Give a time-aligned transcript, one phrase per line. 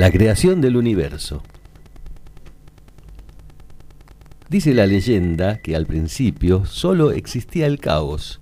[0.00, 1.42] La creación del universo.
[4.48, 8.40] Dice la leyenda que al principio solo existía el caos,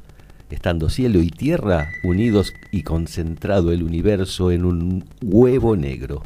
[0.51, 6.23] estando cielo y tierra unidos y concentrado el universo en un huevo negro.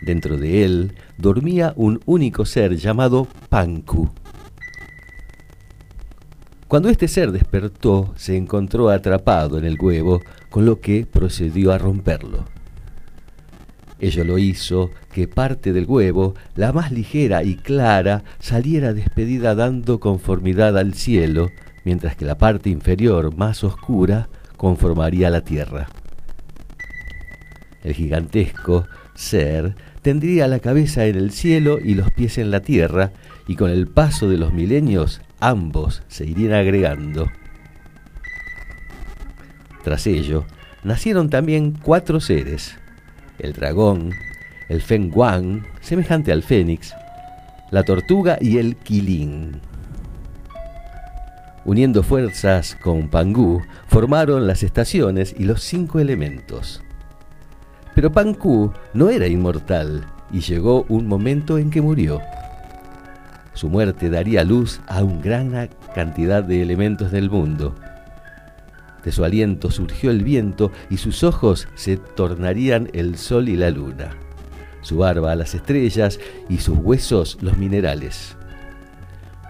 [0.00, 4.10] Dentro de él dormía un único ser llamado Panku.
[6.68, 11.78] Cuando este ser despertó, se encontró atrapado en el huevo, con lo que procedió a
[11.78, 12.44] romperlo.
[14.00, 19.98] Ello lo hizo que parte del huevo, la más ligera y clara, saliera despedida dando
[19.98, 21.50] conformidad al cielo,
[21.84, 25.88] mientras que la parte inferior, más oscura, conformaría la tierra.
[27.82, 33.12] El gigantesco ser tendría la cabeza en el cielo y los pies en la tierra,
[33.48, 37.28] y con el paso de los milenios ambos se irían agregando.
[39.82, 40.44] Tras ello,
[40.84, 42.76] nacieron también cuatro seres,
[43.38, 44.12] el dragón,
[44.68, 46.94] el Feng Wang, semejante al fénix,
[47.70, 49.60] la tortuga y el quilín.
[51.64, 56.82] Uniendo fuerzas con Pangu, formaron las estaciones y los cinco elementos.
[57.94, 62.20] Pero Pangu no era inmortal y llegó un momento en que murió.
[63.54, 67.74] Su muerte daría luz a una gran cantidad de elementos del mundo,
[69.04, 73.70] de su aliento surgió el viento y sus ojos se tornarían el sol y la
[73.70, 74.10] luna,
[74.82, 78.36] su barba las estrellas y sus huesos los minerales.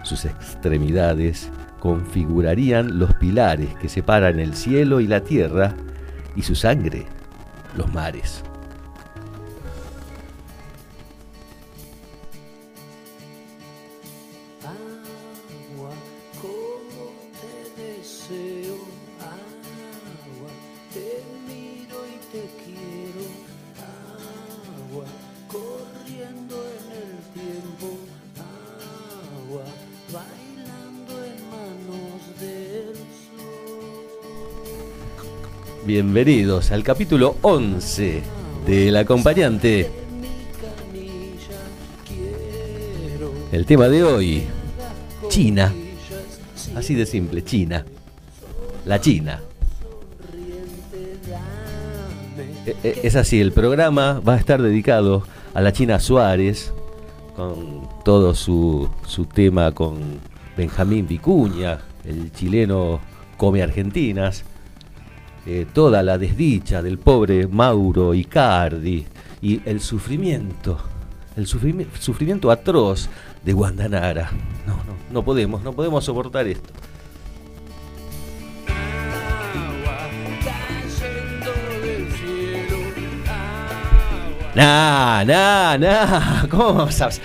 [0.03, 5.75] Sus extremidades configurarían los pilares que separan el cielo y la tierra
[6.35, 7.05] y su sangre
[7.75, 8.43] los mares.
[36.01, 38.21] Bienvenidos al capítulo 11
[38.65, 39.91] del acompañante.
[43.51, 44.43] El tema de hoy,
[45.27, 45.73] China.
[46.73, 47.83] Así de simple, China.
[48.85, 49.41] La China.
[52.65, 55.23] E, e, es así, el programa va a estar dedicado
[55.53, 56.71] a la China Suárez,
[57.35, 59.97] con todo su, su tema con
[60.55, 63.01] Benjamín Vicuña, el chileno
[63.35, 64.45] come argentinas,
[65.45, 69.05] eh, toda la desdicha del pobre Mauro Icardi
[69.41, 70.77] y el sufrimiento,
[71.35, 73.09] el sufrimiento, atroz
[73.43, 74.31] de Guandanara.
[74.67, 76.69] No, no, no podemos, no podemos soportar esto.
[84.55, 87.21] Nah, nah, nah, ¿cómo sabes?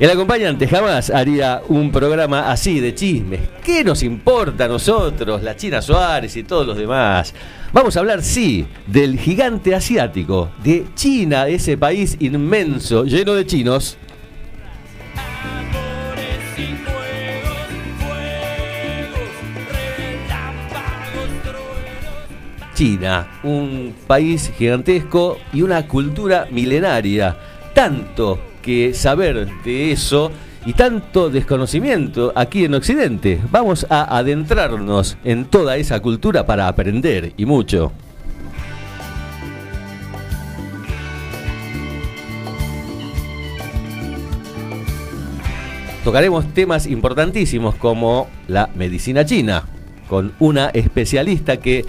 [0.00, 3.40] El acompañante jamás haría un programa así de chismes.
[3.64, 7.34] ¿Qué nos importa a nosotros, la China Suárez y todos los demás?
[7.72, 13.98] Vamos a hablar, sí, del gigante asiático, de China, ese país inmenso, lleno de chinos.
[22.72, 27.36] China, un país gigantesco y una cultura milenaria,
[27.74, 28.47] tanto
[28.92, 30.30] saber de eso
[30.66, 33.40] y tanto desconocimiento aquí en Occidente.
[33.50, 37.92] Vamos a adentrarnos en toda esa cultura para aprender y mucho.
[46.04, 49.64] Tocaremos temas importantísimos como la medicina china,
[50.08, 51.84] con una especialista que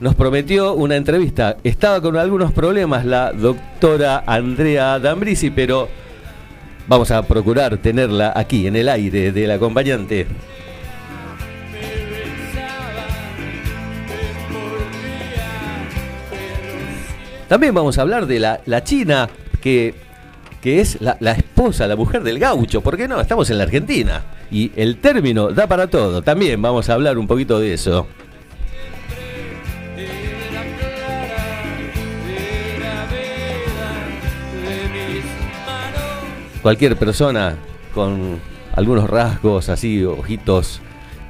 [0.00, 1.56] nos prometió una entrevista.
[1.62, 5.88] Estaba con algunos problemas la doctora Andrea Dambrisi, pero
[6.90, 10.26] Vamos a procurar tenerla aquí en el aire del acompañante.
[17.46, 19.30] También vamos a hablar de la, China
[19.62, 19.94] que
[20.60, 22.80] que es la, la, esposa, la mujer del gaucho.
[22.80, 23.20] ¿Por qué no?
[23.20, 24.24] Estamos en la Argentina.
[24.50, 26.22] Y el término da para todo.
[26.22, 28.08] También vamos a hablar un poquito de eso.
[36.62, 37.56] Cualquier persona
[37.94, 38.38] con
[38.74, 40.80] algunos rasgos así, ojitos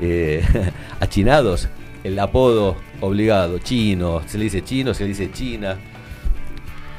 [0.01, 0.43] eh,
[1.01, 1.69] achinados,
[2.03, 5.77] el apodo obligado, chino, se le dice chino, se le dice china.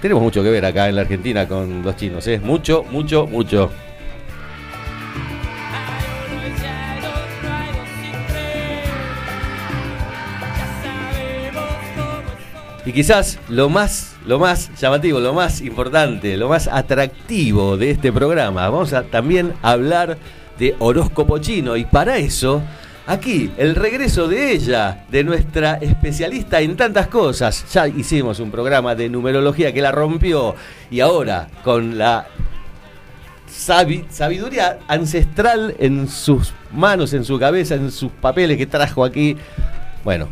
[0.01, 2.39] Tenemos mucho que ver acá en la Argentina con los chinos, ¿eh?
[2.39, 3.69] Mucho, mucho, mucho.
[12.83, 18.11] Y quizás lo más, lo más llamativo, lo más importante, lo más atractivo de este
[18.11, 20.17] programa, vamos a también hablar
[20.59, 22.61] de horóscopo chino y para eso
[23.07, 27.65] aquí el regreso de ella, de nuestra especialista en tantas cosas.
[27.73, 30.55] Ya hicimos un programa de numerología que la rompió
[30.89, 32.27] y ahora con la
[33.49, 39.35] sabiduría ancestral en sus manos, en su cabeza, en sus papeles que trajo aquí.
[40.03, 40.29] Bueno,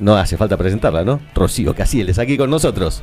[0.00, 1.20] no hace falta presentarla, ¿no?
[1.34, 3.02] Rocío Casiel aquí con nosotros.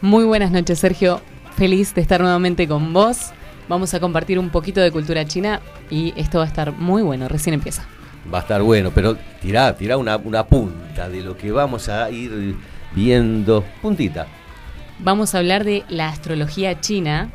[0.00, 1.20] Muy buenas noches, Sergio.
[1.56, 3.30] Feliz de estar nuevamente con vos.
[3.68, 5.60] Vamos a compartir un poquito de cultura china
[5.90, 7.84] y esto va a estar muy bueno, recién empieza.
[8.32, 12.10] Va a estar bueno, pero tirá, tirá una, una punta de lo que vamos a
[12.10, 12.56] ir
[12.94, 13.64] viendo.
[13.82, 14.26] Puntita.
[14.98, 17.30] Vamos a hablar de la astrología china,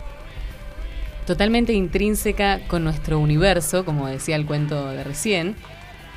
[1.28, 5.56] totalmente intrínseca con nuestro universo, como decía el cuento de recién.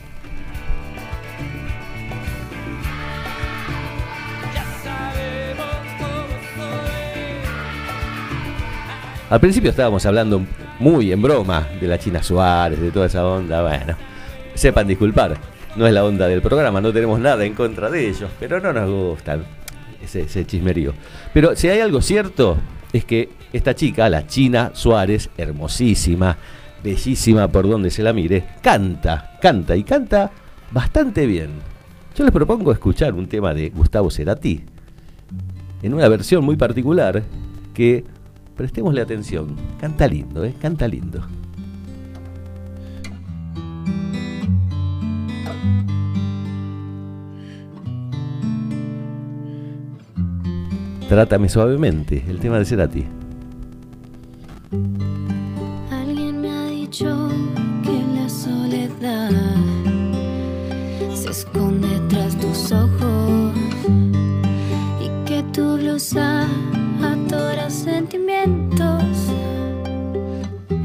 [9.30, 10.42] Al principio estábamos hablando
[10.78, 13.60] muy en broma de la China Suárez, de toda esa onda.
[13.60, 13.94] Bueno,
[14.54, 15.36] sepan disculpar,
[15.76, 18.72] no es la onda del programa, no tenemos nada en contra de ellos, pero no
[18.72, 19.44] nos gustan
[20.02, 20.94] ese, ese chismerío.
[21.34, 22.56] Pero si hay algo cierto,
[22.92, 26.36] es que esta chica, la China Suárez, hermosísima,
[26.82, 30.30] bellísima por donde se la mire, canta, canta y canta
[30.70, 31.50] bastante bien.
[32.16, 34.62] Yo les propongo escuchar un tema de Gustavo Cerati,
[35.82, 37.22] en una versión muy particular
[37.74, 38.04] que
[38.56, 39.54] prestémosle atención.
[39.80, 40.54] Canta lindo, ¿eh?
[40.60, 41.37] Canta lindo.
[51.08, 53.06] Trátame suavemente, el tema de Cerati.
[55.90, 57.30] Alguien me ha dicho
[57.82, 59.30] que la soledad
[61.14, 63.54] se esconde tras tus ojos
[65.00, 66.46] y que tu blusa
[67.02, 69.02] atora sentimientos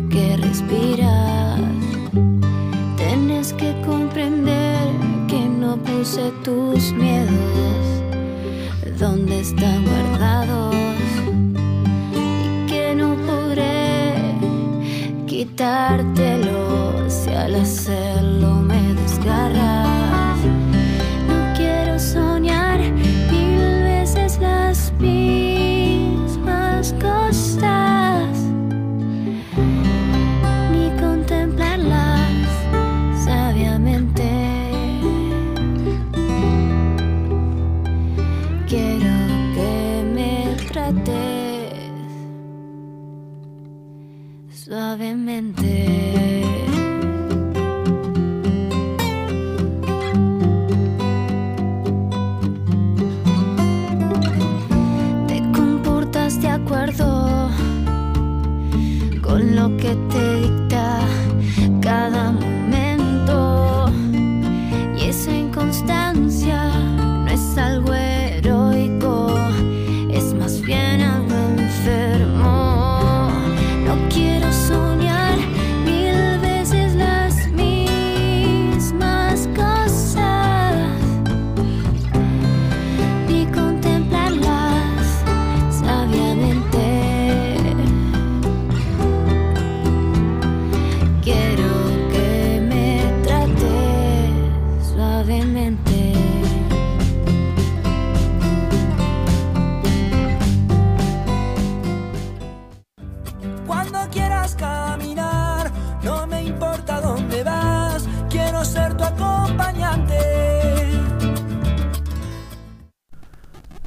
[0.10, 1.60] que respiras.
[2.96, 4.88] Tienes que comprender
[5.28, 7.93] que no puse tus miedos
[8.98, 10.76] donde están guardados
[12.12, 14.14] y que no podré
[15.26, 19.93] quitártelo si al hacerlo me desgarras.
[44.64, 46.73] Suavemente.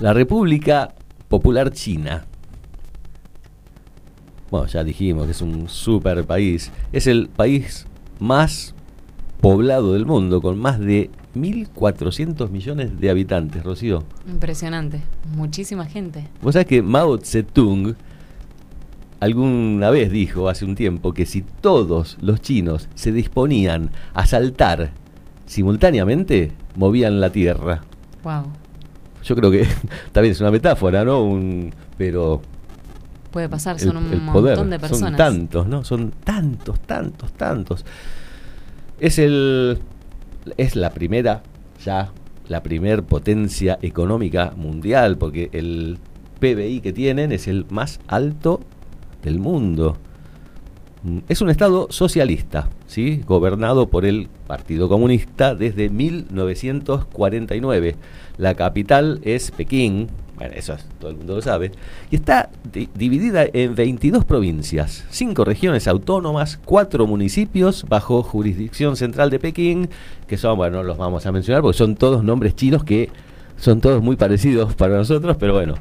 [0.06, 0.94] La República
[1.26, 2.26] Popular China.
[4.52, 6.70] Bueno, ya dijimos que es un super país.
[6.92, 7.88] Es el país
[8.20, 8.72] más
[9.40, 14.04] poblado del mundo, con más de 1.400 millones de habitantes, Rocío.
[14.28, 15.00] Impresionante.
[15.34, 16.28] Muchísima gente.
[16.40, 17.96] Vos sabés que Mao Zedong
[19.18, 24.92] alguna vez dijo hace un tiempo que si todos los chinos se disponían a saltar
[25.46, 27.82] simultáneamente, movían la tierra.
[28.22, 28.65] Wow.
[29.26, 29.66] Yo creo que
[30.12, 31.23] también es una metáfora, ¿no?
[31.23, 32.40] Un, pero
[33.30, 35.11] Puede pasar, el, son un el montón poder, de personas.
[35.11, 35.85] son tantos, ¿no?
[35.85, 37.85] Son tantos, tantos, tantos.
[38.99, 39.78] Es el
[40.56, 41.42] es la primera
[41.85, 42.12] ya
[42.49, 45.99] la primer potencia económica mundial porque el
[46.38, 48.61] PBI que tienen es el más alto
[49.23, 49.99] del mundo.
[51.06, 53.22] Mm, Es un estado socialista, ¿sí?
[53.26, 57.94] gobernado por el Partido Comunista desde 1949.
[58.38, 61.72] La capital es Pekín, bueno, eso es- todo el mundo lo sabe,
[62.10, 69.30] y está di- dividida en 22 provincias, 5 regiones autónomas, 4 municipios bajo jurisdicción central
[69.30, 69.88] de Pekín,
[70.26, 73.08] que son, bueno, no los vamos a mencionar porque son todos nombres chinos que
[73.56, 75.75] son todos muy parecidos para nosotros, pero bueno.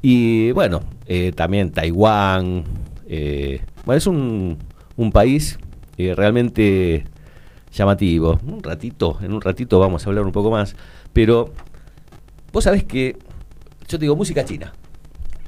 [0.00, 2.62] Y bueno, eh, también Taiwán.
[3.08, 4.58] Eh, bueno, es un,
[4.96, 5.58] un país
[5.96, 7.04] eh, realmente
[7.72, 8.38] llamativo.
[8.46, 10.76] Un ratito, en un ratito vamos a hablar un poco más.
[11.12, 11.52] Pero
[12.52, 13.16] vos sabés que
[13.88, 14.72] yo te digo música china.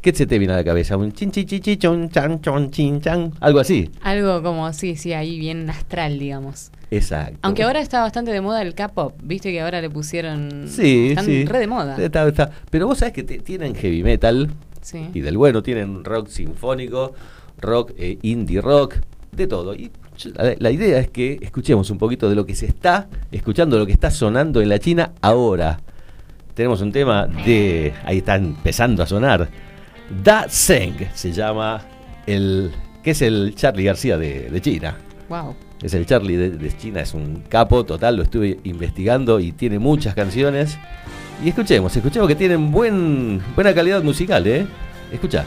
[0.01, 0.97] ¿Qué se te viene a la cabeza?
[0.97, 3.91] Un chin chin chin chon chan chon chin chan, algo así.
[4.01, 6.71] Algo como, sí, sí, ahí bien astral, digamos.
[6.91, 7.39] Exacto.
[7.43, 10.65] Aunque ahora está bastante de moda el K-pop, viste que ahora le pusieron.
[10.69, 11.45] Sí, Están sí.
[11.45, 11.97] re de moda.
[12.03, 12.51] Está- está.
[12.71, 14.51] Pero vos sabés que te- tienen heavy metal,
[14.81, 15.07] Sí.
[15.13, 17.13] y del bueno, tienen rock sinfónico,
[17.61, 18.97] rock eh, indie rock,
[19.33, 19.75] de todo.
[19.75, 19.91] Y
[20.35, 23.87] la, la idea es que escuchemos un poquito de lo que se está escuchando, lo
[23.87, 25.81] que está sonando en la China ahora.
[26.55, 27.93] Tenemos un tema de.
[28.05, 29.49] Ahí está empezando a sonar.
[30.23, 31.81] Da Zeng se llama
[32.27, 32.71] el.
[33.03, 34.97] que es el Charlie García de, de China.
[35.29, 35.55] Wow.
[35.83, 39.79] Es el Charlie de, de China, es un capo total, lo estuve investigando y tiene
[39.79, 40.77] muchas canciones.
[41.43, 44.67] Y escuchemos, escuchemos que tienen buen, buena calidad musical, ¿eh?
[45.11, 45.47] Escucha.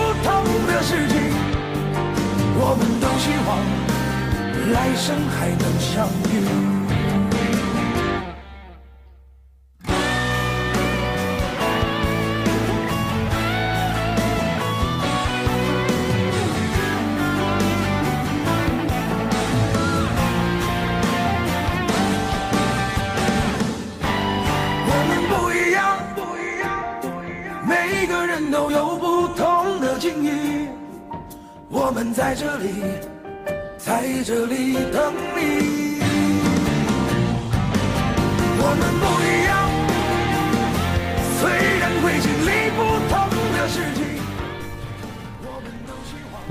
[2.71, 6.80] 我们都希望来生还能相遇。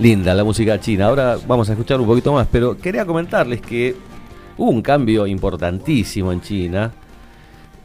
[0.01, 1.07] Linda la música china.
[1.07, 3.95] Ahora vamos a escuchar un poquito más, pero quería comentarles que
[4.57, 6.93] hubo un cambio importantísimo en China.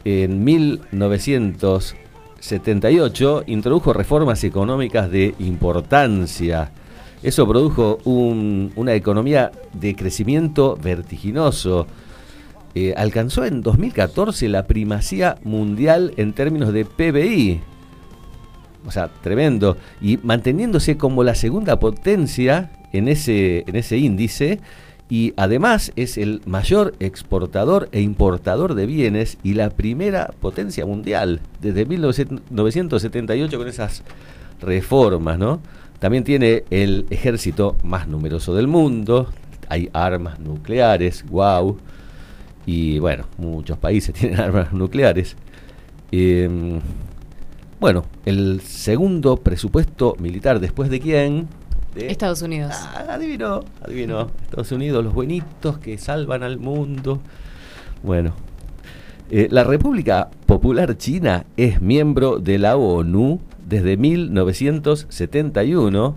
[0.04, 6.70] En 1978 introdujo reformas económicas de importancia.
[7.22, 11.86] Eso produjo un- una economía de crecimiento vertiginoso.
[12.74, 17.60] Eh, alcanzó en 2014 la primacía mundial en términos de PBI.
[18.86, 19.76] O sea, tremendo.
[20.00, 24.60] Y manteniéndose como la segunda potencia en ese, en ese índice.
[25.08, 31.40] Y además es el mayor exportador e importador de bienes y la primera potencia mundial
[31.60, 34.02] desde 1978 con esas
[34.60, 35.60] reformas, ¿no?
[36.00, 39.28] También tiene el ejército más numeroso del mundo,
[39.68, 41.78] hay armas nucleares, wow.
[42.66, 45.36] Y bueno, muchos países tienen armas nucleares.
[46.10, 46.80] Em,
[47.80, 51.48] bueno, el segundo presupuesto militar después de quién?
[51.94, 52.72] De- Estados Unidos.
[52.76, 54.30] Ah, adivinó, adivinó.
[54.42, 57.20] Estados Unidos, los buenitos que salvan al mundo.
[58.02, 58.32] Bueno,
[59.30, 66.14] eh, la República Popular China es miembro de la ONU desde 1971.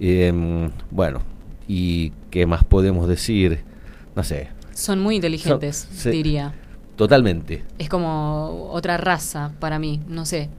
[0.00, 1.20] Em, bueno,
[1.68, 3.60] ¿y qué más podemos decir?
[4.14, 6.10] No sé, Son muy inteligentes, sí.
[6.10, 6.52] diría.
[6.96, 7.64] totalmente.
[7.78, 10.50] Es como otra raza para mí, no sé.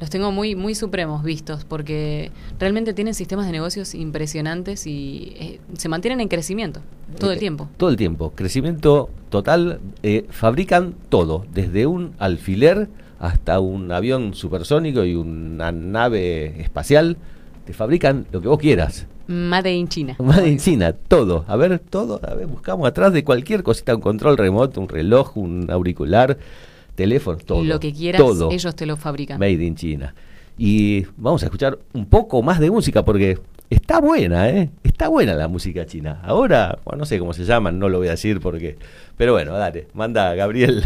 [0.00, 2.30] Los tengo muy, muy supremos vistos porque
[2.60, 6.80] realmente tienen sistemas de negocios impresionantes y eh, se mantienen en crecimiento
[7.18, 7.68] todo el Eh, tiempo.
[7.76, 8.32] Todo el tiempo.
[8.34, 9.80] Crecimiento total.
[10.02, 17.16] eh, fabrican todo, desde un alfiler hasta un avión supersónico y una nave espacial.
[17.64, 19.06] Te fabrican lo que vos quieras.
[19.26, 20.14] Made in China.
[20.20, 21.44] Made in China, todo.
[21.48, 22.20] A ver, todo.
[22.26, 26.38] A ver, buscamos atrás de cualquier cosita, un control remoto, un reloj, un auricular,
[26.98, 27.62] teléfono, todo.
[27.62, 28.50] Lo que quieras, todo.
[28.50, 29.38] ellos te lo fabrican.
[29.38, 30.14] Made in China.
[30.58, 33.38] Y vamos a escuchar un poco más de música porque
[33.70, 34.70] está buena, ¿eh?
[34.82, 36.20] Está buena la música china.
[36.24, 38.76] Ahora, bueno, no sé cómo se llaman, no lo voy a decir porque...
[39.16, 40.84] Pero bueno, dale, manda Gabriel.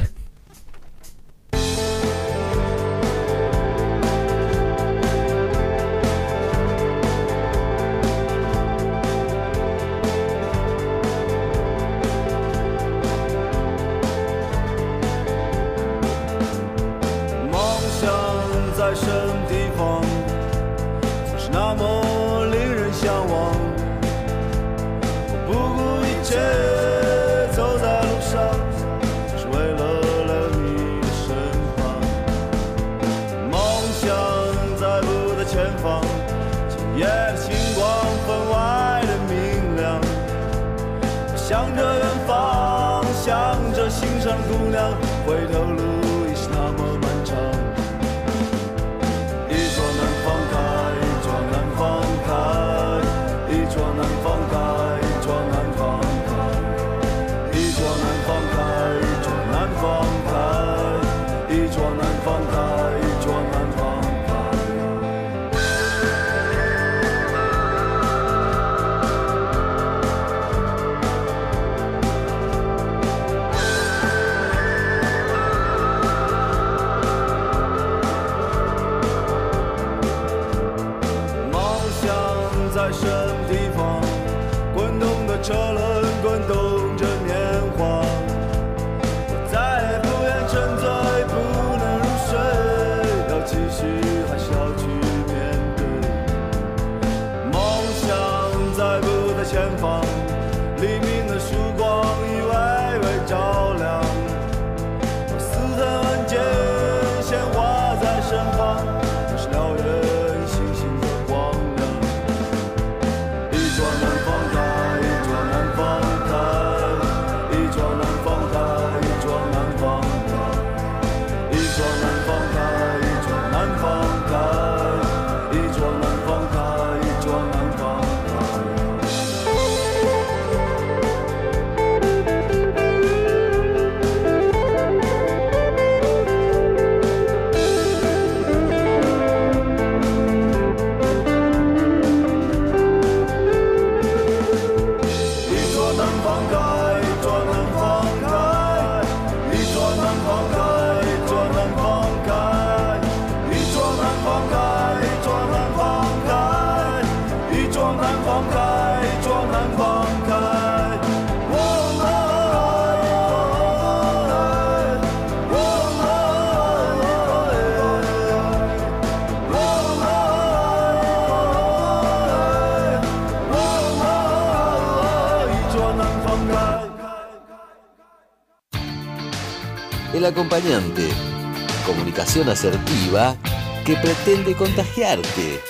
[182.43, 183.37] Comunicación asertiva
[183.85, 185.61] que pretende contagiarte.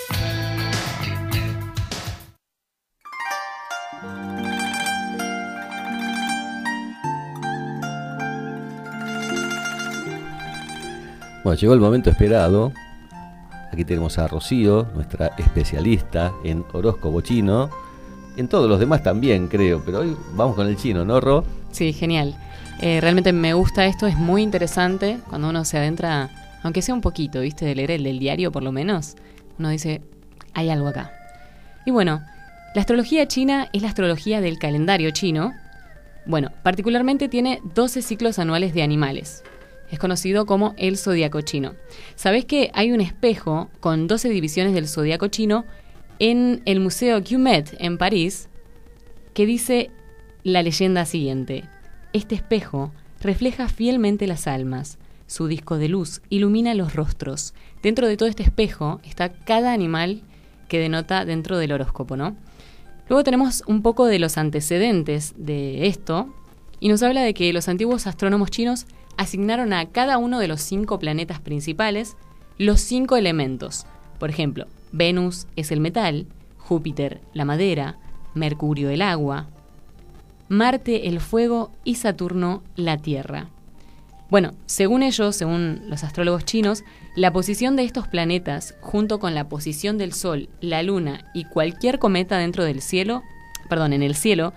[11.44, 12.72] Bueno, llegó el momento esperado.
[13.70, 17.68] Aquí tenemos a Rocío, nuestra especialista en horóscopo chino.
[18.36, 21.44] En todos los demás también, creo, pero hoy vamos con el chino, ¿no, Ro?
[21.70, 22.34] Sí, genial.
[22.80, 26.30] Eh, realmente me gusta esto, es muy interesante cuando uno se adentra,
[26.62, 27.64] aunque sea un poquito, ¿viste?
[27.64, 29.16] De leer el del diario por lo menos,
[29.58, 30.00] uno dice,
[30.54, 31.12] hay algo acá.
[31.84, 32.22] Y bueno,
[32.74, 35.52] la astrología china es la astrología del calendario chino.
[36.24, 39.42] Bueno, particularmente tiene 12 ciclos anuales de animales.
[39.90, 41.74] Es conocido como el zodiaco chino.
[42.14, 45.66] ¿Sabés que hay un espejo con 12 divisiones del zodiaco chino
[46.18, 48.48] en el Museo Cumet en París
[49.34, 49.90] que dice
[50.44, 51.64] la leyenda siguiente?
[52.14, 54.98] Este espejo refleja fielmente las almas.
[55.32, 57.54] Su disco de luz ilumina los rostros.
[57.82, 60.20] Dentro de todo este espejo está cada animal
[60.68, 62.36] que denota dentro del horóscopo, ¿no?
[63.08, 66.28] Luego tenemos un poco de los antecedentes de esto
[66.80, 68.84] y nos habla de que los antiguos astrónomos chinos
[69.16, 72.14] asignaron a cada uno de los cinco planetas principales
[72.58, 73.86] los cinco elementos.
[74.18, 76.26] Por ejemplo, Venus es el metal,
[76.58, 77.96] Júpiter la madera,
[78.34, 79.48] Mercurio el agua,
[80.50, 83.48] Marte el fuego y Saturno la tierra.
[84.32, 89.50] Bueno, según ellos, según los astrólogos chinos, la posición de estos planetas, junto con la
[89.50, 93.22] posición del Sol, la Luna y cualquier cometa dentro del cielo,
[93.68, 94.54] perdón, en el cielo,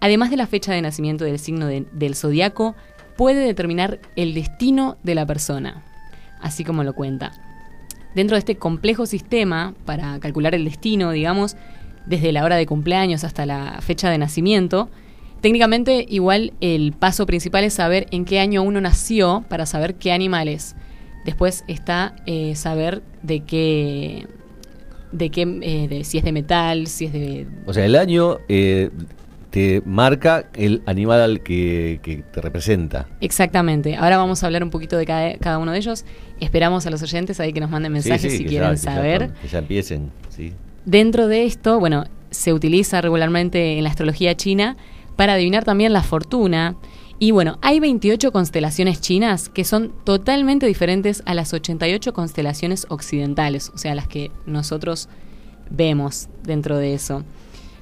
[0.00, 2.76] además de la fecha de nacimiento del signo del zodiaco,
[3.18, 5.82] puede determinar el destino de la persona,
[6.40, 7.32] así como lo cuenta.
[8.14, 11.56] Dentro de este complejo sistema, para calcular el destino, digamos,
[12.06, 14.88] desde la hora de cumpleaños hasta la fecha de nacimiento,
[15.40, 20.12] técnicamente igual el paso principal es saber en qué año uno nació para saber qué
[20.12, 20.76] animal es.
[21.24, 24.26] Después está eh, saber de qué,
[25.12, 27.46] de qué, eh, de, si es de metal, si es de...
[27.66, 28.90] O sea, el año eh,
[29.50, 33.06] te marca el animal al que, te representa.
[33.20, 33.96] Exactamente.
[33.96, 36.04] Ahora vamos a hablar un poquito de cada, uno de ellos.
[36.40, 39.32] Esperamos a los oyentes ahí que nos manden mensajes si quieren saber.
[39.42, 40.52] que ya empiecen, sí.
[40.86, 44.76] Dentro de esto, bueno, se utiliza regularmente en la astrología china
[45.20, 46.76] para adivinar también la fortuna.
[47.18, 53.70] Y bueno, hay 28 constelaciones chinas que son totalmente diferentes a las 88 constelaciones occidentales,
[53.74, 55.10] o sea, las que nosotros
[55.68, 57.22] vemos dentro de eso.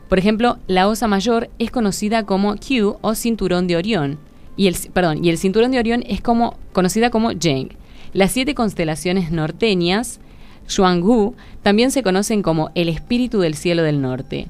[0.08, 4.18] Por ejemplo, la Osa Mayor es conocida como Q o Cinturón de Orión.
[4.56, 7.68] Y el, perdón, y el Cinturón de Orión es como, conocida como Zheng.
[8.14, 10.18] Las siete constelaciones norteñas,
[10.66, 14.48] Xuanghu, también se conocen como el espíritu del cielo del norte.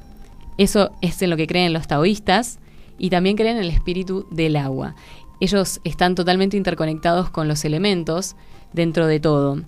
[0.57, 2.57] Eso es en lo que creen los taoístas
[2.99, 4.95] y también creen en el espíritu del agua.
[5.39, 8.35] Ellos están totalmente interconectados con los elementos
[8.73, 9.61] dentro de todo.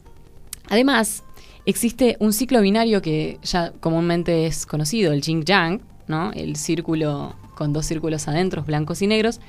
[0.70, 1.24] Además,
[1.66, 6.32] existe un ciclo binario que ya comúnmente es conocido, el Yin Yang, ¿no?
[6.34, 9.40] el círculo con dos círculos adentro, blancos y negros,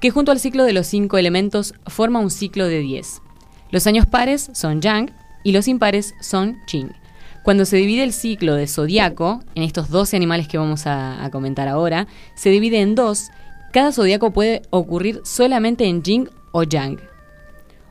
[0.00, 3.22] que junto al ciclo de los cinco elementos forma un ciclo de 10.
[3.70, 5.12] Los años pares son Yang
[5.44, 6.92] y los impares son Qing.
[7.42, 11.30] Cuando se divide el ciclo de zodiaco, en estos 12 animales que vamos a, a
[11.30, 13.30] comentar ahora, se divide en dos.
[13.72, 17.00] Cada zodiaco puede ocurrir solamente en Jing o Yang.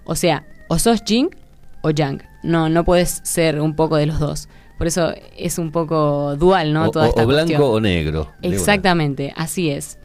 [0.04, 1.30] O sea, o sos Jing
[1.82, 2.24] o Yang.
[2.44, 4.50] No, no puedes ser un poco de los dos.
[4.78, 6.86] Por eso es un poco dual, ¿no?
[6.86, 8.32] O, Toda esta o blanco o negro.
[8.42, 10.00] Exactamente, así es.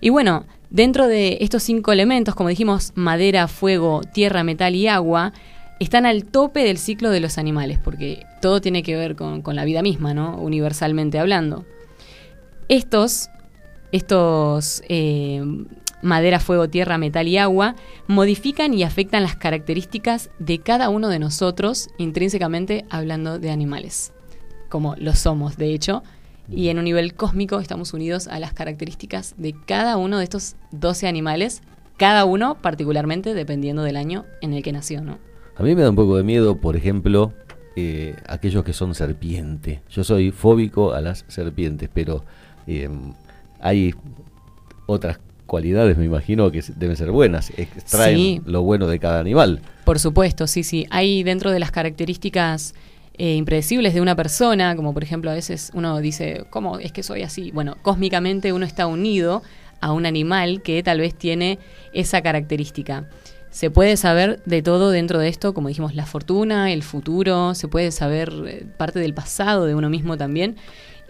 [0.00, 5.32] Y bueno, dentro de estos cinco elementos, como dijimos, madera, fuego, tierra, metal y agua,
[5.78, 9.64] están al tope del ciclo de los animales, porque todo tiene que ver con, la
[9.64, 10.36] vida misma, ¿no?
[10.36, 11.64] Universalmente hablando.
[12.68, 13.30] Estos,
[13.92, 15.42] estos eh,
[16.02, 17.74] madera, fuego, tierra, metal y agua,
[18.06, 24.12] modifican y afectan las características de cada uno de nosotros, intrínsecamente hablando de animales,
[24.68, 26.02] como lo somos, de hecho,
[26.50, 30.56] y en un nivel cósmico estamos unidos a las características de cada uno de estos
[30.72, 31.62] 12 animales,
[31.96, 35.18] cada uno particularmente dependiendo del año en el que nació, ¿no?
[35.58, 37.32] A mí me da un poco de miedo, por ejemplo,
[37.74, 39.82] eh, aquellos que son serpiente.
[39.90, 42.24] Yo soy fóbico a las serpientes, pero
[42.68, 42.88] eh,
[43.58, 43.92] hay
[44.86, 49.60] otras cualidades, me imagino, que deben ser buenas, extraen lo bueno de cada animal.
[49.84, 50.86] Por supuesto, sí, sí.
[50.90, 52.76] Hay dentro de las características
[53.14, 57.02] eh, impredecibles de una persona, como por ejemplo a veces uno dice, ¿cómo es que
[57.02, 57.50] soy así?
[57.50, 59.42] Bueno, cósmicamente uno está unido
[59.80, 61.58] a un animal que tal vez tiene
[61.92, 63.08] esa característica.
[63.58, 67.66] Se puede saber de todo dentro de esto, como dijimos, la fortuna, el futuro, se
[67.66, 70.54] puede saber eh, parte del pasado de uno mismo también.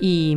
[0.01, 0.35] Y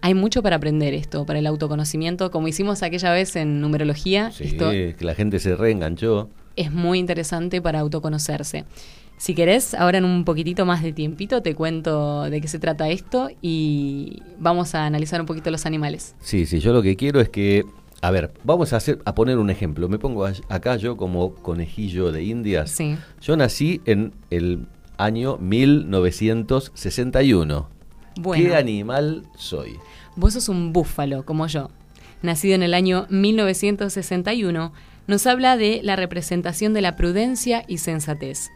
[0.00, 4.30] hay mucho para aprender esto, para el autoconocimiento, como hicimos aquella vez en numerología.
[4.30, 6.30] Sí, que la gente se reenganchó.
[6.56, 8.64] es muy interesante para autoconocerse.
[9.18, 12.88] Si querés, ahora en un poquitito más de tiempito te cuento de qué se trata
[12.88, 16.14] esto y vamos a analizar un poquito los animales.
[16.20, 17.66] Sí, sí, yo lo que quiero es que,
[18.02, 19.88] a ver, vamos a hacer, a poner un ejemplo.
[19.88, 22.70] Me pongo a- acá yo como conejillo de Indias.
[22.72, 22.96] Sí.
[23.20, 24.66] Yo nací en el
[24.98, 27.68] año 1961.
[28.20, 28.44] Bueno.
[28.44, 29.76] ¿Qué animal soy?
[30.16, 31.70] Vos sos un búfalo, como yo.
[32.20, 34.72] Nacido en el año 1961,
[35.06, 38.50] nos habla de la representación de la prudencia y sensatez.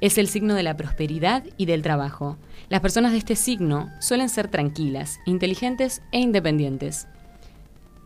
[0.00, 2.38] Es el signo de la prosperidad y del trabajo.
[2.68, 7.06] Las personas de este signo suelen ser tranquilas, inteligentes e independientes.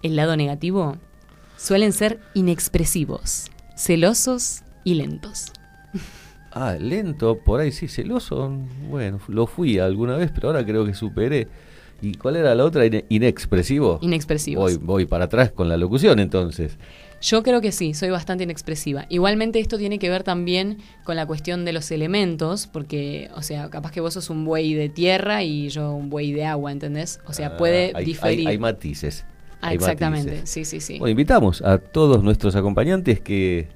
[0.06, 0.96] El lado negativo
[1.56, 5.46] suelen ser inexpresivos, celosos y lentos.
[6.58, 8.50] Ah, lento, por ahí sí, celoso.
[8.88, 11.48] Bueno, lo fui alguna vez, pero ahora creo que superé.
[12.00, 12.86] ¿Y cuál era la otra?
[12.86, 13.98] Ine- Inexpresivo.
[14.00, 14.78] Inexpresivos.
[14.78, 16.78] Voy, voy para atrás con la locución entonces.
[17.20, 19.04] Yo creo que sí, soy bastante inexpresiva.
[19.10, 23.68] Igualmente esto tiene que ver también con la cuestión de los elementos, porque, o sea,
[23.68, 27.20] capaz que vos sos un buey de tierra y yo un buey de agua, ¿entendés?
[27.26, 28.46] O sea, Ah, puede hay, diferir.
[28.48, 29.26] Hay, hay matices.
[29.60, 30.50] Ah, exactamente, matices.
[30.50, 30.98] sí, sí, sí.
[30.98, 33.68] Bueno, invitamos a todos nuestros acompañantes que,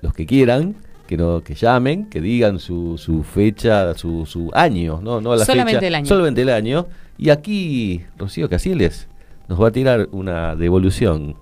[0.00, 0.74] los que quieran,
[1.06, 5.44] que no, que llamen, que digan su, su fecha, su, su año, no, no la
[5.44, 6.06] Solamente fecha, el año.
[6.06, 6.86] solamente el año.
[7.18, 9.08] Y aquí Rocío Casiles
[9.48, 11.36] nos va a tirar una devolución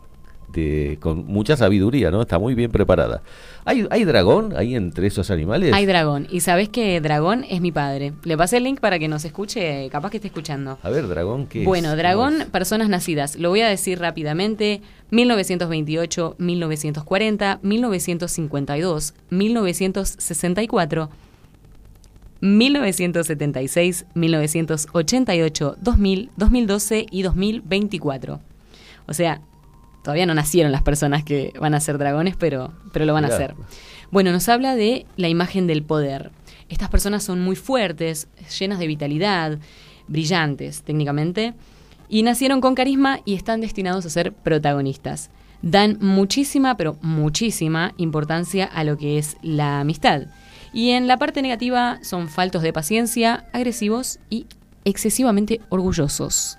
[0.52, 2.22] de, con mucha sabiduría, ¿no?
[2.22, 3.22] Está muy bien preparada.
[3.64, 5.72] ¿Hay, hay dragón ahí entre esos animales?
[5.72, 6.26] Hay dragón.
[6.30, 8.12] Y sabés que dragón es mi padre.
[8.24, 10.78] Le pasé el link para que nos escuche, capaz que esté escuchando.
[10.82, 11.66] A ver, dragón, ¿qué es?
[11.66, 13.36] Bueno, dragón, personas nacidas.
[13.36, 14.82] Lo voy a decir rápidamente.
[15.10, 21.10] 1928, 1940, 1952, 1964,
[22.40, 28.40] 1976, 1988, 2000, 2012 y 2024.
[29.06, 29.40] O sea,
[30.02, 33.28] todavía no nacieron las personas que van a ser dragones, pero, pero lo van a
[33.28, 33.54] hacer.
[34.10, 36.30] Bueno, nos habla de la imagen del poder.
[36.68, 39.58] Estas personas son muy fuertes, llenas de vitalidad,
[40.08, 41.54] brillantes técnicamente,
[42.08, 45.30] y nacieron con carisma y están destinados a ser protagonistas.
[45.62, 50.22] Dan muchísima, pero muchísima importancia a lo que es la amistad.
[50.72, 54.46] Y en la parte negativa son faltos de paciencia, agresivos y
[54.84, 56.58] excesivamente orgullosos.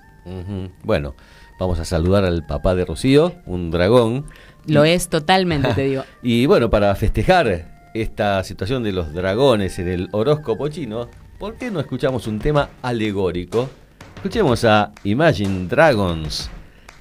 [0.82, 1.14] Bueno,
[1.58, 4.26] vamos a saludar al papá de Rocío, un dragón.
[4.66, 6.04] Lo es totalmente, te digo.
[6.22, 11.70] Y bueno, para festejar esta situación de los dragones en el horóscopo chino, ¿por qué
[11.70, 13.68] no escuchamos un tema alegórico?
[14.16, 16.50] Escuchemos a Imagine Dragons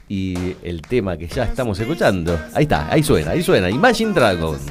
[0.10, 2.38] y el tema que ya estamos escuchando.
[2.54, 4.62] Ahí está, ahí suena, ahí suena, Imagine Dragons.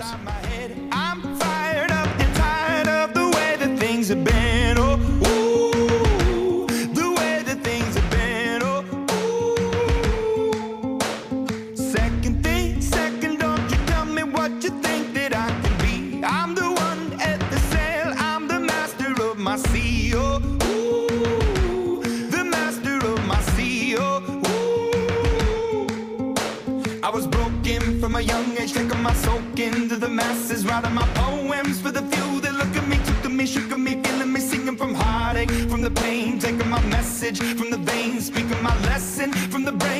[37.22, 39.91] Message from the veins, speaking my lesson from the brain,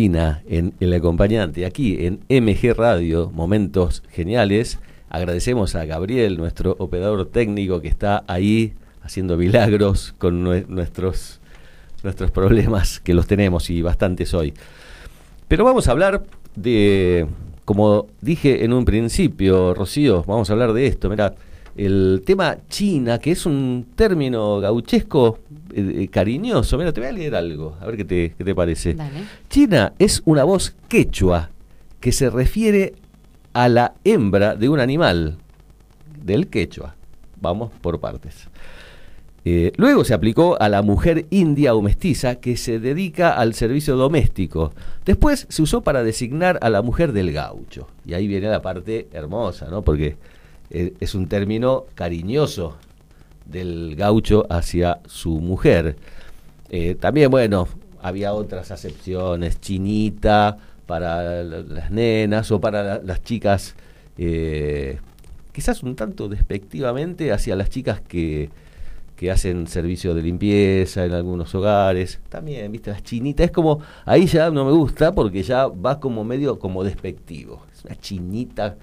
[0.00, 4.78] China en El Acompañante, aquí en MG Radio, Momentos Geniales.
[5.08, 11.40] Agradecemos a Gabriel, nuestro operador técnico, que está ahí haciendo milagros con nue- nuestros,
[12.02, 14.52] nuestros problemas, que los tenemos y bastantes hoy.
[15.48, 16.24] Pero vamos a hablar
[16.56, 17.26] de,
[17.64, 21.08] como dije en un principio, Rocío, vamos a hablar de esto.
[21.08, 21.34] Mira,
[21.76, 25.38] el tema China, que es un término gauchesco
[25.74, 26.78] eh, eh, cariñoso.
[26.78, 28.94] Mira, te voy a leer algo, a ver qué te, qué te parece.
[28.94, 29.24] Dale.
[29.48, 31.50] China es una voz quechua
[32.00, 32.94] que se refiere
[33.52, 35.36] a la hembra de un animal
[36.22, 36.94] del quechua.
[37.40, 38.48] Vamos por partes.
[39.48, 43.96] Eh, luego se aplicó a la mujer india o mestiza que se dedica al servicio
[43.96, 44.72] doméstico.
[45.04, 47.86] Después se usó para designar a la mujer del gaucho.
[48.04, 49.82] Y ahí viene la parte hermosa, ¿no?
[49.82, 50.16] Porque
[50.70, 52.76] eh, es un término cariñoso
[53.44, 55.96] del gaucho hacia su mujer.
[56.70, 57.68] Eh, también, bueno,
[58.02, 63.74] había otras acepciones, chinita para la- las nenas o para la- las chicas,
[64.18, 64.98] eh,
[65.52, 68.50] quizás un tanto despectivamente hacia las chicas que,
[69.16, 72.20] que hacen servicio de limpieza en algunos hogares.
[72.28, 76.22] También, viste, las chinitas, es como, ahí ya no me gusta porque ya va como
[76.24, 77.62] medio como despectivo.
[77.72, 78.76] Es una chinita,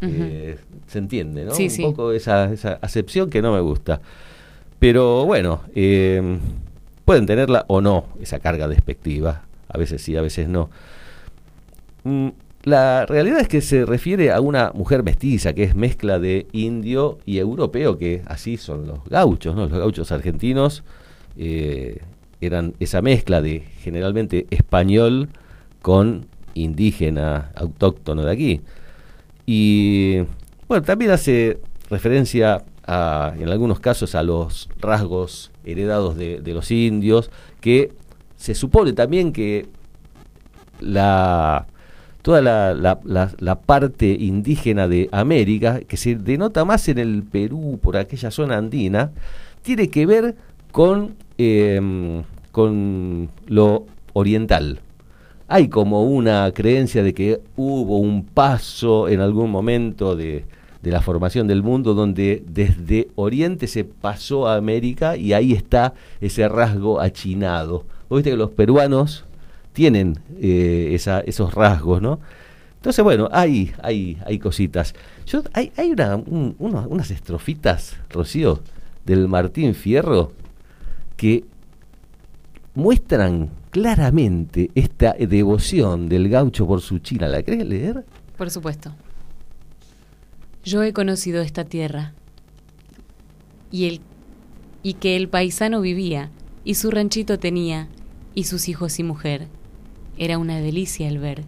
[0.00, 1.52] eh, se entiende, ¿no?
[1.54, 1.82] Sí, un sí.
[1.82, 4.00] poco esa, esa acepción que no me gusta.
[4.78, 6.38] Pero bueno, eh,
[7.04, 9.42] pueden tenerla o no, esa carga despectiva.
[9.68, 10.70] A veces sí, a veces no.
[12.04, 12.28] Mm,
[12.64, 17.18] La realidad es que se refiere a una mujer mestiza, que es mezcla de indio
[17.26, 19.62] y europeo, que así son los gauchos, ¿no?
[19.66, 20.82] Los gauchos argentinos
[21.36, 22.00] eh,
[22.40, 25.28] eran esa mezcla de generalmente español
[25.82, 28.60] con indígena autóctono de aquí.
[29.46, 30.18] Y
[30.68, 31.58] bueno, también hace
[31.90, 37.30] referencia a, en algunos casos a los rasgos heredados de, los indios,
[37.60, 37.92] que
[38.36, 39.66] se supone también que
[40.80, 41.66] la
[42.22, 47.22] toda la, la- la- la parte indígena de América, que se denota más en el
[47.22, 49.12] Perú, por aquella zona andina,
[49.60, 50.34] tiene que ver
[50.72, 53.84] con, em, con lo
[54.14, 54.80] oriental.
[55.46, 60.44] Hay como una creencia de que hubo un paso en algún momento de,
[60.82, 66.46] la formación del mundo donde desde Oriente se pasó a América y ahí está ese
[66.48, 67.84] rasgo achinado.
[68.08, 69.24] Vos viste que los peruanos
[69.72, 70.90] tienen eh,
[71.26, 72.20] esos rasgos, ¿no?
[72.76, 74.94] Entonces, bueno, hay, hay, hay cositas.
[75.26, 78.60] Yo, hay hay una- unas estrofitas, Rocío,
[79.06, 80.32] del Martín Fierro,
[81.16, 81.44] que
[82.74, 87.26] muestran claramente esta devoción del gaucho por su China.
[87.26, 88.04] ¿La querés leer?
[88.38, 88.94] Por supuesto.
[90.62, 92.12] Yo he conocido esta tierra
[93.72, 94.00] y, el,
[94.84, 96.30] y que el paisano vivía
[96.62, 97.88] y su ranchito tenía
[98.32, 99.48] y sus hijos y mujer.
[100.18, 101.42] Era una delicia el ver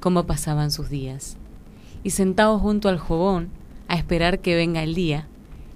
[0.00, 1.36] cómo pasaban sus días.
[2.02, 3.50] Y sentados junto al jobón
[3.86, 5.28] a esperar que venga el día,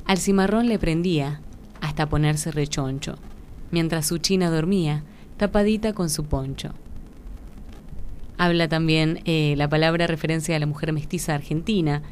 [0.06, 1.42] al cimarrón le prendía
[1.82, 3.16] hasta ponerse rechoncho,
[3.70, 5.04] mientras su china dormía
[5.40, 6.70] tapadita con su poncho.
[8.38, 12.02] Habla también eh, la palabra referencia a la mujer mestiza argentina,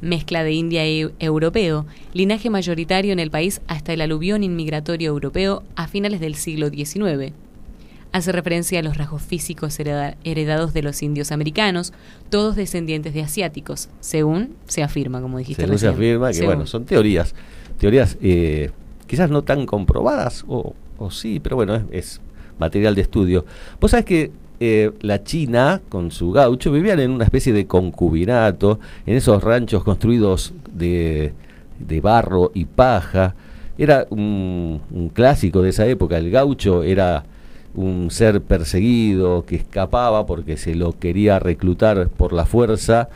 [0.00, 5.62] mezcla de india y europeo, linaje mayoritario en el país hasta el aluvión inmigratorio europeo
[5.76, 7.32] a finales del siglo XIX.
[8.10, 11.92] Hace referencia a los rasgos físicos hereda- heredados de los indios americanos,
[12.30, 16.46] todos descendientes de asiáticos, según se afirma, como dijiste Según se afirma que, Según.
[16.54, 17.34] bueno, son teorías.
[17.78, 18.70] Teorías eh,
[19.06, 22.20] quizás no tan comprobadas, o, o sí, pero bueno, es, es
[22.58, 23.44] material de estudio.
[23.80, 24.30] Vos sabés que
[24.60, 29.84] eh, la China, con su gaucho, vivían en una especie de concubinato, en esos ranchos
[29.84, 31.32] construidos de,
[31.78, 33.34] de barro y paja.
[33.76, 34.80] Era un,
[35.14, 36.18] clásico de esa época.
[36.18, 37.24] El gaucho era
[37.74, 43.08] un ser perseguido que escapaba porque se lo quería reclutar por la fuerza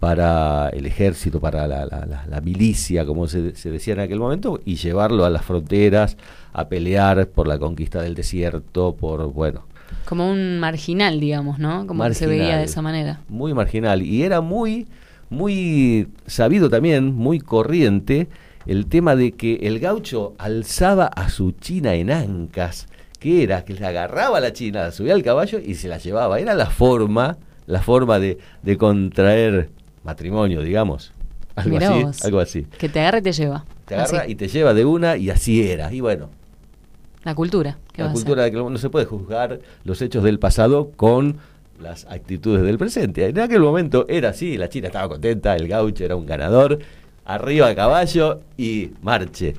[0.00, 4.18] para el ejército, para la, la- la- la milicia, como se, se decía en aquel
[4.18, 6.16] momento, y llevarlo a las fronteras
[6.58, 9.64] a pelear por la conquista del desierto, por, bueno,
[10.06, 11.86] Como un marginal, digamos, ¿no?
[11.86, 13.20] Como que se veía de esa manera.
[13.28, 14.02] muy marginal.
[14.02, 14.86] Y era muy,
[15.30, 18.28] muy sabido también, muy corriente,
[18.66, 22.86] el tema de que el gaucho alzaba a su china en ancas,
[23.20, 25.98] que era que le agarraba a la china, la subía al caballo y se la
[25.98, 26.40] llevaba.
[26.40, 27.36] Era la forma,
[27.66, 29.68] la forma de, de contraer
[30.04, 31.12] matrimonio, digamos.
[31.54, 32.24] Algo Mirá así, vos.
[32.24, 32.66] algo así.
[32.78, 33.64] Que te agarra y te lleva.
[33.86, 34.32] Te agarra Así.
[34.32, 35.92] y te lleva de una y así era.
[35.92, 36.28] Y bueno,
[37.26, 37.76] La cultura.
[37.92, 41.36] ¿qué va la cultura de que no se puede juzgar los hechos del pasado con
[41.80, 43.26] las actitudes del presente.
[43.26, 46.78] En aquel momento era así, la China estaba contenta, el gaucho era un ganador,
[47.26, 49.54] arriba a caballo y marche.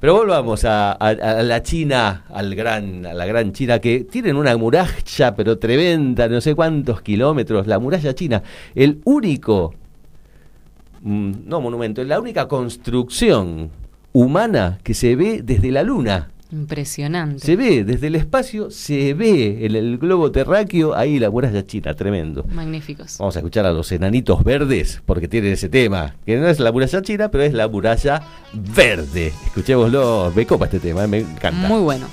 [0.00, 4.34] Pero volvamos a, a- a la China, al gran, a la gran China, que tienen
[4.34, 8.42] una muralla, pero tremenda, no sé cuántos kilómetros, la muralla china,
[8.74, 9.74] el único,
[11.02, 13.70] mm, no monumento, la única construcción
[14.12, 16.30] humana que se ve desde la luna.
[16.52, 17.40] Impresionante.
[17.40, 21.94] Se ve desde el espacio, se ve en el globo terráqueo, ahí la muralla china,
[21.94, 22.44] tremendo.
[22.44, 23.16] Magníficos.
[23.18, 26.70] Vamos a escuchar a los enanitos verdes, porque tienen ese tema, que no es la
[26.70, 28.22] muralla china, pero es la muralla
[28.52, 29.32] verde.
[29.46, 31.68] Escuchémoslo, me copa este tema, me encanta.
[31.68, 32.06] Muy bueno.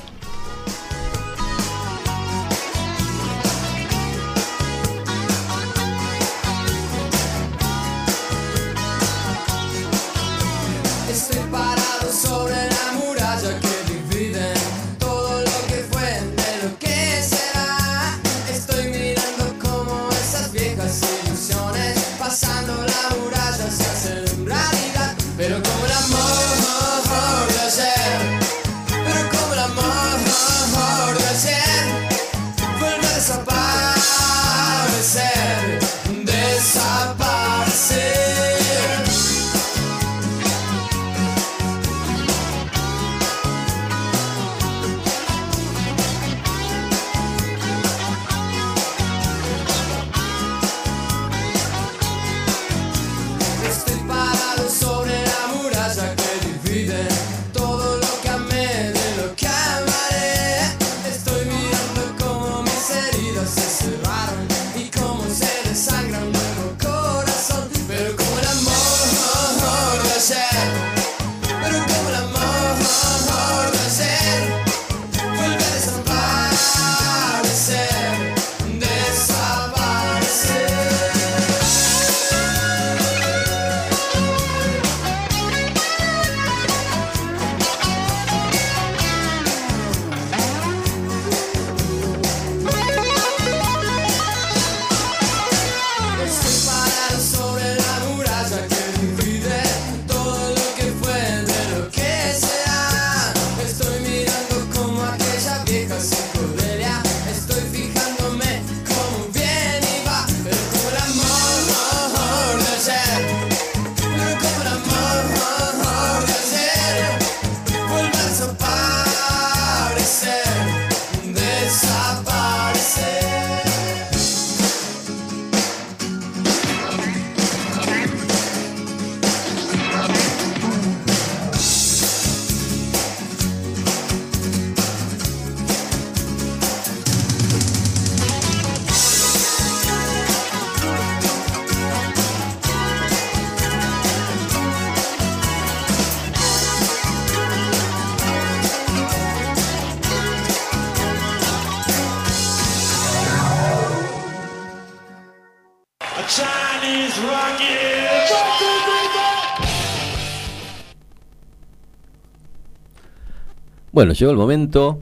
[164.00, 165.00] Bueno, llegó el momento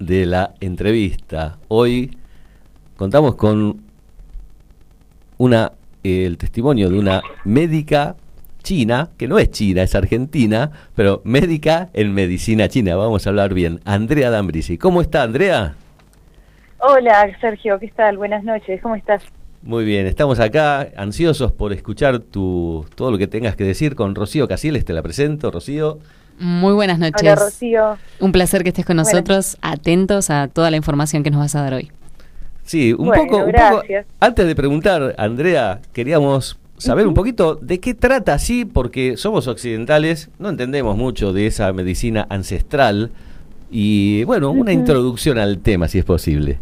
[0.00, 1.58] de la entrevista.
[1.68, 2.18] Hoy
[2.96, 3.82] contamos con
[5.38, 5.70] una
[6.02, 8.16] eh, el testimonio de una médica
[8.64, 12.96] china, que no es china, es argentina, pero médica en medicina china.
[12.96, 13.78] Vamos a hablar bien.
[13.84, 14.76] Andrea Dambrisi.
[14.76, 15.76] ¿Cómo está, Andrea?
[16.78, 18.18] Hola, Sergio, ¿qué tal?
[18.18, 19.22] Buenas noches, ¿cómo estás?
[19.62, 24.16] Muy bien, estamos acá ansiosos por escuchar tu, todo lo que tengas que decir con
[24.16, 24.84] Rocío Casiles.
[24.84, 26.00] Te la presento, Rocío.
[26.38, 27.22] Muy buenas noches.
[27.22, 27.98] Hola, Rocío.
[28.20, 31.62] Un placer que estés con nosotros, atentos a toda la información que nos vas a
[31.62, 31.90] dar hoy.
[32.64, 33.82] Sí, un Bueno, poco, un poco.
[34.20, 40.30] Antes de preguntar, Andrea, queríamos saber un poquito de qué trata así, porque somos occidentales,
[40.38, 43.10] no entendemos mucho de esa medicina ancestral.
[43.70, 46.58] Y bueno, una introducción al tema, si es posible.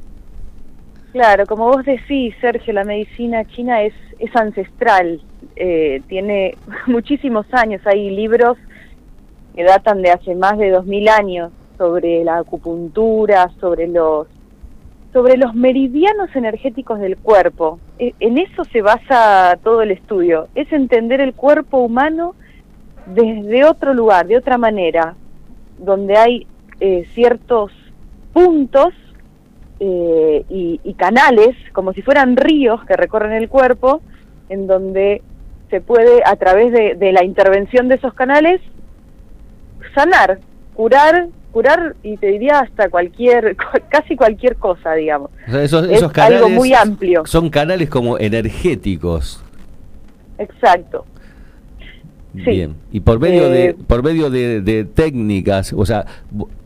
[1.12, 5.20] Claro, como vos decís, Sergio, la medicina china es, es ancestral,
[5.57, 6.57] eh, tiene
[6.87, 8.57] muchísimos años, hay libros
[9.55, 14.27] que datan de hace más de 2000 años sobre la acupuntura, sobre los
[15.13, 17.79] sobre los meridianos energéticos del cuerpo.
[18.01, 22.35] E- En eso se basa todo el estudio, es entender el cuerpo humano
[23.07, 25.15] desde otro lugar, de otra manera,
[25.79, 26.47] donde hay
[26.81, 27.71] eh, ciertos
[28.33, 28.89] puntos
[29.79, 34.01] eh, y, y canales, como si fueran ríos que recorren el cuerpo,
[34.49, 35.23] en donde
[35.71, 38.61] se puede, a través de, de la intervención de esos canales,
[39.95, 40.38] sanar,
[40.74, 43.57] curar, curar, y te diría hasta cualquier,
[43.88, 45.30] casi cualquier cosa, digamos.
[45.49, 47.22] O sea, esos, Es canales algo muy amplio.
[47.26, 49.42] Son canales como energéticos.
[50.38, 51.07] Exacto.
[52.34, 52.51] Sí.
[52.51, 52.74] Bien.
[52.90, 56.05] Y por medio de Eh, por medio de, de técnicas, o sea,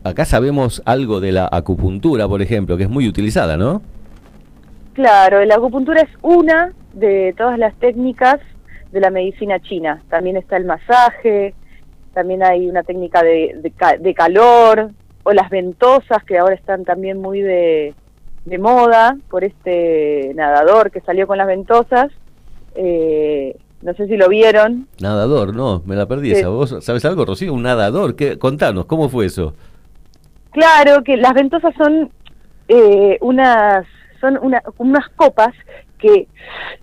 [0.03, 3.83] acá sabemos algo de la acupuntura, por ejemplo, que es muy utilizada, ¿no?
[4.93, 8.39] Claro, la acupuntura es una de todas las técnicas
[8.91, 10.01] de la medicina china.
[10.09, 11.53] También está el masaje,
[12.13, 14.91] también hay una técnica de, de de calor,
[15.23, 17.93] o las ventosas, que ahora están también muy de,
[18.45, 22.11] de moda por este nadador que salió con las ventosas.
[22.75, 24.87] Eh, no sé si lo vieron.
[25.01, 26.39] Nadador, no, me la perdí Sí.
[26.39, 26.49] esa.
[26.49, 27.53] ¿Vos sabes algo, Rocío?
[27.53, 28.15] Un nadador.
[28.15, 28.37] ¿Qué?
[28.37, 29.53] Contanos, ¿cómo fue eso?
[30.51, 32.09] Claro que las ventosas son
[32.67, 33.85] eh, unas
[34.19, 35.53] son una- unas copas
[35.99, 36.27] que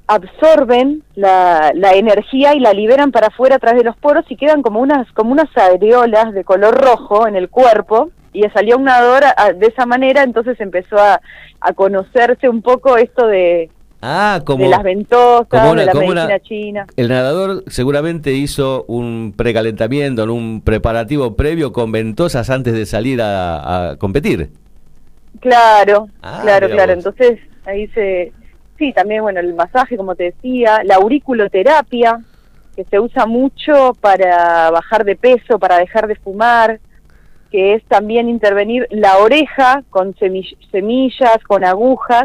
[0.07, 4.37] absorben la, la energía y la liberan para afuera a través de los poros y
[4.37, 8.85] quedan como unas como unas areolas de color rojo en el cuerpo y salió un
[8.85, 11.21] nadador a- de esa manera entonces empezó a,
[11.61, 13.71] a conocerse un poco esto de,
[14.03, 17.64] Ah, como de las ventosas como una- de la como medicina una- china el nadador
[17.67, 24.51] seguramente hizo un precalentamiento, un preparativo previo con ventosas antes de salir a, a competir.
[25.41, 26.93] Claro, Ah, claro, claro.
[26.93, 28.33] Entonces ahí se,
[28.79, 32.20] sí, también bueno el masaje, como te decía, la auriculoterapia
[32.74, 36.79] que se usa mucho para bajar de peso, para dejar de fumar,
[37.51, 42.24] que es también intervenir la oreja con semi- semillas, con agujas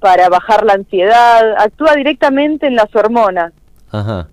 [0.00, 3.52] para bajar la ansiedad, actúa directamente en las hormonas,
[3.90, 4.28] Ajá.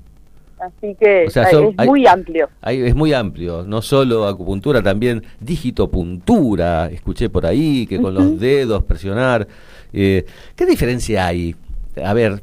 [0.65, 2.49] Así que O sea, son- es hay- muy amplio.
[2.61, 8.39] Ahí es muy amplio, no solo acupuntura, también digitopuntura, escuché por ahí, que con los
[8.39, 9.47] dedos presionar.
[9.91, 11.55] Eh, ¿Qué diferencia hay?
[12.03, 12.41] A ver,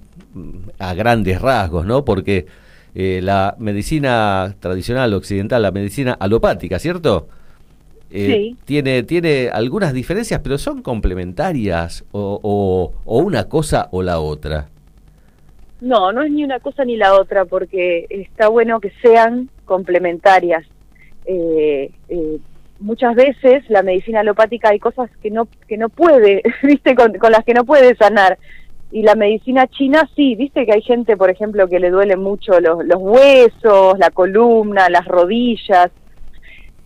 [0.78, 2.04] a grandes rasgos, ¿no?
[2.04, 2.46] Porque
[2.94, 7.28] eh, la medicina tradicional occidental, la medicina alopática, ¿cierto?
[8.10, 8.56] Eh, Sí.
[8.64, 14.68] tiene, tiene algunas diferencias, pero son complementarias o, o- o una cosa o la otra.
[15.80, 20.66] No, no es ni una cosa ni la otra, porque está bueno que sean complementarias.
[21.24, 22.38] Eh, eh,
[22.80, 27.44] muchas veces la medicina alopática hay cosas que no que no puede, viste, con, las
[27.44, 28.38] que no puede sanar.
[28.92, 32.58] Y la medicina china sí, viste que hay gente, por ejemplo, que le duele mucho
[32.60, 35.90] los, los huesos, la columna, las rodillas.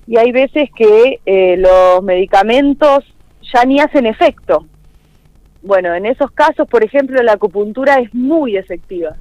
[0.06, 3.04] Y hay veces que eh, los medicamentos
[3.54, 4.66] ya ni hacen efecto.
[5.64, 9.16] Bueno, en esos casos, por ejemplo, la acupuntura es muy efectiva.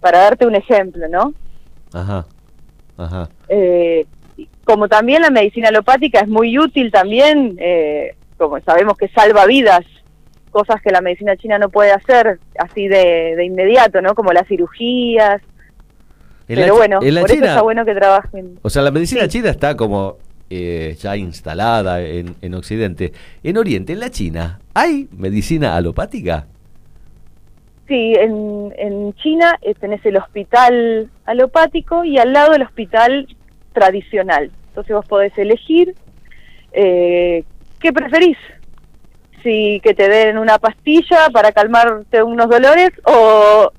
[0.00, 1.34] Para darte un ejemplo, ¿no?
[1.92, 2.24] Ajá,
[2.96, 3.28] ajá.
[3.48, 4.06] Eh,
[4.64, 9.80] como también la medicina alopática es muy útil también, eh, como sabemos que salva vidas,
[10.52, 14.14] cosas que la medicina china no puede hacer así de, de inmediato, ¿no?
[14.14, 15.42] Como las cirugías.
[16.48, 18.58] En Pero bueno, en la por eso China- está bueno que trabajen.
[18.62, 19.28] O sea, la medicina Sí.
[19.28, 20.16] china está como
[20.50, 23.12] eh, ya instalada en, en Occidente.
[23.42, 26.46] En Oriente, en la China, ¿hay medicina alopática?
[27.88, 33.26] Sí, en, en China eh, tenés el hospital alopático y al lado el hospital
[33.72, 34.50] tradicional.
[34.68, 35.94] Entonces vos podés elegir
[36.72, 37.42] eh,
[37.80, 38.36] qué preferís.
[39.42, 43.72] Si que te den una pastilla para calmarte unos dolores o,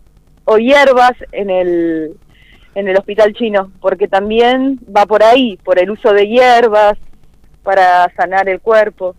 [0.43, 2.17] o hierbas en el,
[2.75, 6.97] en el hospital chino, porque también va por ahí, por el uso de hierbas
[7.63, 9.15] para sanar el cuerpo.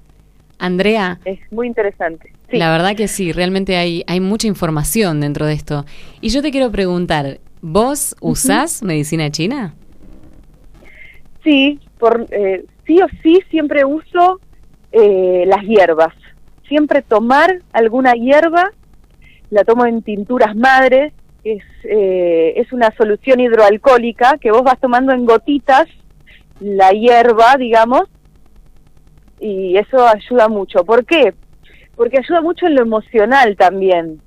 [0.59, 2.33] Andrea, Es muy interesante.
[2.51, 2.59] Sí.
[2.59, 5.85] la verdad que sí, realmente hay, hay mucha información dentro de esto.
[6.21, 9.75] Y yo te quiero preguntar, ¿vos usás medicina china?
[11.43, 14.41] Sí, por, eh, sí o sí siempre uso
[14.93, 16.15] eh, las hierbas.
[16.69, 18.71] Siempre tomar alguna hierba,
[19.51, 21.13] la tomo en tinturas madres,
[21.45, 25.87] es, eh, es una solución hidroalcohólica que vos vas tomando en gotitas
[26.61, 28.05] la hierba, digamos,
[29.41, 30.85] y eso ayuda mucho.
[30.85, 31.35] ¿Por qué?
[31.97, 34.21] Porque ayuda mucho en lo emocional también.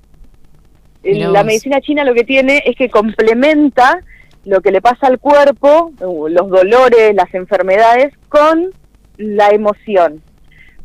[1.02, 1.46] Mirá la vos.
[1.46, 4.00] medicina china lo que tiene es que complementa
[4.44, 8.70] lo que le pasa al cuerpo, uh, los dolores, las enfermedades, con
[9.16, 10.22] la emoción.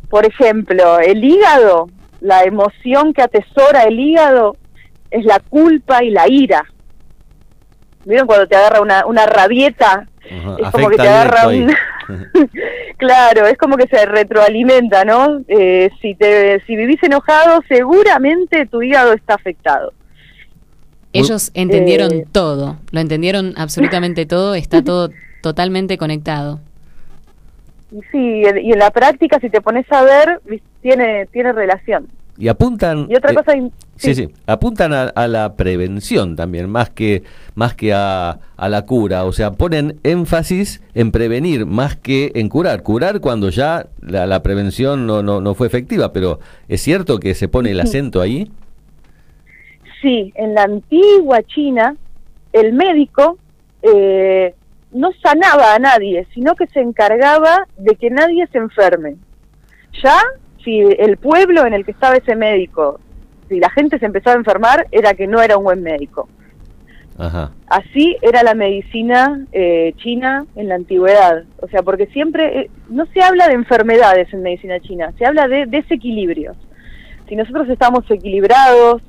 [0.10, 1.90] Por ejemplo, el hígado
[2.22, 4.56] la emoción que atesora el hígado
[5.12, 6.66] es la culpa y la ira.
[8.06, 10.08] ¿Vieron cuando te agarra una, una rabieta?
[10.26, 11.72] Ajá, es como que te agarra un...
[12.98, 15.42] claro, es como que se retroalimenta, ¿no?
[15.48, 19.94] Eh, si, te, si vivís enojado, seguramente tu hígado está afectado.
[21.14, 22.26] Ellos entendieron Eh.
[22.32, 25.10] todo, lo entendieron absolutamente todo, está todo
[25.42, 26.60] totalmente conectado.
[28.12, 30.40] Sí, y en la práctica, si te pones a ver,
[30.82, 32.08] tiene, tiene relación.
[32.42, 33.06] Y apuntan...
[33.08, 33.54] Y otra eh, cosa...
[33.98, 37.22] Sí, sí, apuntan a, a la prevención también, más que,
[37.54, 42.50] más que a, a la cura, o sea, ponen énfasis en prevenir más que en
[42.50, 42.82] curar.
[42.82, 47.36] Curar cuando ya la, la prevención no, no, no fue efectiva, pero ¿es cierto que
[47.36, 48.52] se pone el acento ahí?
[50.02, 51.96] Sí, en la antigua China,
[52.54, 53.38] el médico
[53.84, 54.56] eh,
[54.94, 59.18] no sanaba a nadie, sino que se encargaba de que nadie se enferme.
[60.02, 60.18] Ya,
[60.64, 63.00] si el pueblo en el que estaba ese médico,
[63.50, 66.28] si la gente se empezaba a enfermar, era que no era un buen médico.
[67.18, 67.52] Ajá.
[67.68, 71.44] Así era la medicina eh, china en la antigüedad.
[71.62, 75.48] O sea, porque siempre eh, no se habla de enfermedades en medicina china, se habla
[75.48, 76.58] de desequilibrios.
[77.28, 79.02] Si nosotros estamos equilibrados,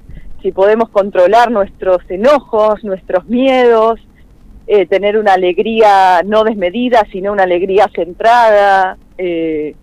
[0.42, 4.00] si podemos controlar nuestros enojos, nuestros miedos,
[4.66, 9.74] eh, tener una alegría no desmedida, sino una alegría centrada, eh,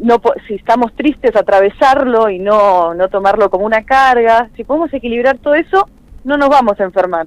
[0.00, 5.38] no si estamos tristes atravesarlo y no, no tomarlo como una carga, si podemos equilibrar
[5.38, 5.88] todo eso,
[6.24, 7.26] no nos vamos a enfermar.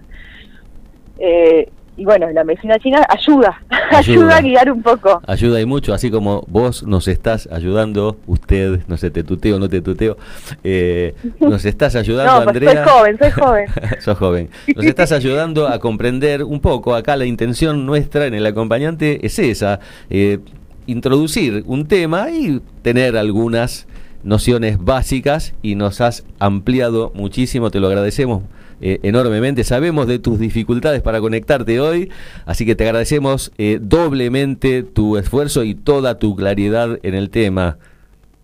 [1.20, 4.38] Eh, y bueno, la medicina china ayuda, ayuda, Ayuda.
[4.38, 5.22] a guiar un poco.
[5.28, 9.70] Ayuda y mucho, así como vos nos estás ayudando, usted, no sé, te tuteo, no
[9.70, 10.18] te tuteo,
[10.64, 12.84] eh, nos estás ayudando, No, pues Andrea.
[12.84, 13.66] soy joven, soy joven.
[14.00, 14.50] Sos joven.
[14.76, 16.96] Nos estás ayudando a comprender un poco.
[16.96, 20.40] Acá la intención nuestra en el acompañante es esa: eh,
[20.88, 23.88] introducir un tema y tener algunas
[24.24, 25.54] nociones básicas.
[25.62, 28.44] Y nos has ampliado muchísimo, te lo agradecemos.
[28.82, 32.10] eh, enormemente, sabemos de tus dificultades para conectarte hoy,
[32.46, 37.78] así que te agradecemos eh, doblemente tu esfuerzo y toda tu claridad en el tema.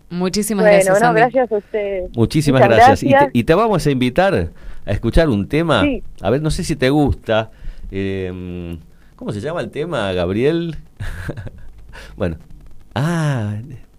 [0.08, 2.10] Muchísimas bueno, gracias, gracias a ustedes.
[2.16, 3.02] Muchísimas Muchas gracias.
[3.02, 3.30] Y te, gracias.
[3.34, 4.50] y te vamos a invitar
[4.86, 5.82] a escuchar un tema.
[5.84, 6.02] Sí.
[6.20, 7.50] A ver, no sé si te gusta.
[7.90, 8.78] Eh,
[9.16, 10.76] ¿Cómo se llama el tema, Gabriel?
[12.16, 12.36] bueno.
[12.94, 13.54] Ah,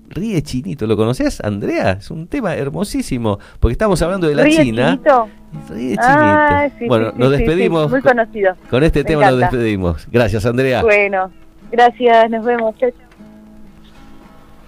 [0.09, 0.85] Ríe Chinito.
[0.87, 1.91] ¿Lo conoces, Andrea?
[1.93, 3.39] Es un tema hermosísimo.
[3.59, 4.91] Porque estamos hablando de la ¿Ríe China.
[4.91, 5.29] Chinito?
[5.69, 6.01] Ríe Chinito.
[6.03, 7.85] Ah, sí, bueno, sí, nos despedimos.
[7.85, 8.55] sí, muy con- conocido.
[8.69, 10.07] Con este Me tema nos despedimos.
[10.11, 10.81] Gracias, Andrea.
[10.83, 11.31] Bueno,
[11.71, 12.75] gracias, nos vemos.
[12.77, 12.99] Chao, chao.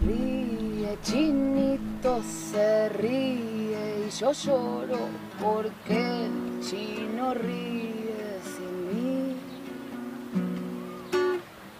[0.07, 4.97] Ríe, chinito se ríe y yo lloro
[5.41, 9.35] porque el chino ríe sin mí.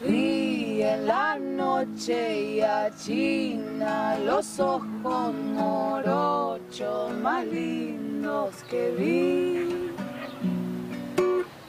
[0.02, 0.43] Ríe
[0.84, 9.94] en la noche y achina los ojos morochos más lindos que vi.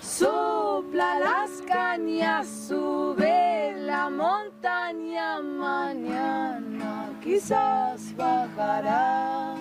[0.01, 9.55] Sopla las cañas, sube la montaña, mañana quizás bajará.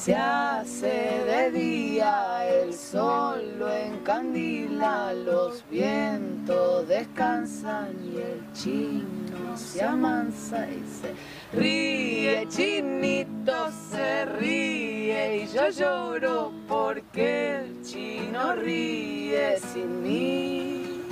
[0.00, 0.88] Se hace
[1.26, 10.82] de día, el sol lo encandila, los vientos descansan y el chino se amansa y
[10.88, 11.12] se
[11.54, 21.02] ríe, chinito se ríe y yo lloro porque el chino ríe sin mí.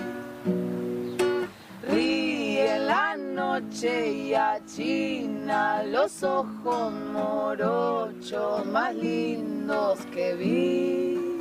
[1.86, 2.27] Ríe
[2.58, 11.38] en la noche y achina los ojos morochos más lindos que vi.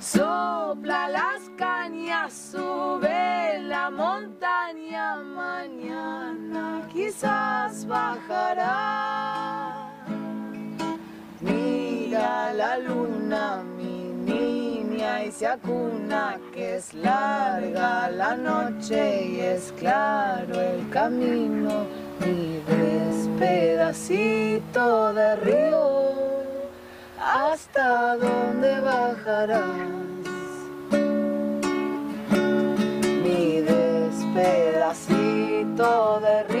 [0.00, 9.88] Sopla las cañas, sube la montaña, mañana quizás bajará.
[11.40, 13.62] Mira la luna,
[15.28, 21.84] y se acuna que es larga la noche y es claro el camino.
[22.20, 26.06] Mi despedacito de río,
[27.20, 29.76] ¿hasta dónde bajarás?
[33.22, 36.57] Mi despedacito de río.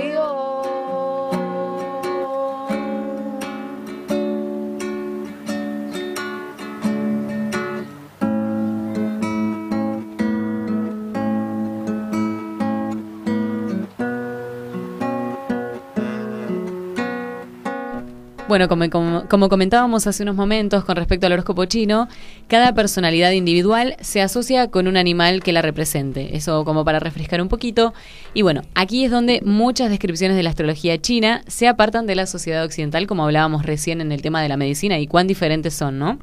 [18.48, 22.08] Bueno, como, como- como comentábamos hace unos momentos con respecto al horóscopo chino,
[22.48, 26.34] cada personalidad individual se asocia con un animal que la represente.
[26.34, 27.92] Eso como para refrescar un poquito.
[28.32, 32.24] Y bueno, aquí es donde muchas descripciones de la astrología china se apartan de la
[32.26, 35.98] sociedad occidental, como hablábamos recién en el tema de la medicina y cuán diferentes son,
[35.98, 36.18] ¿no?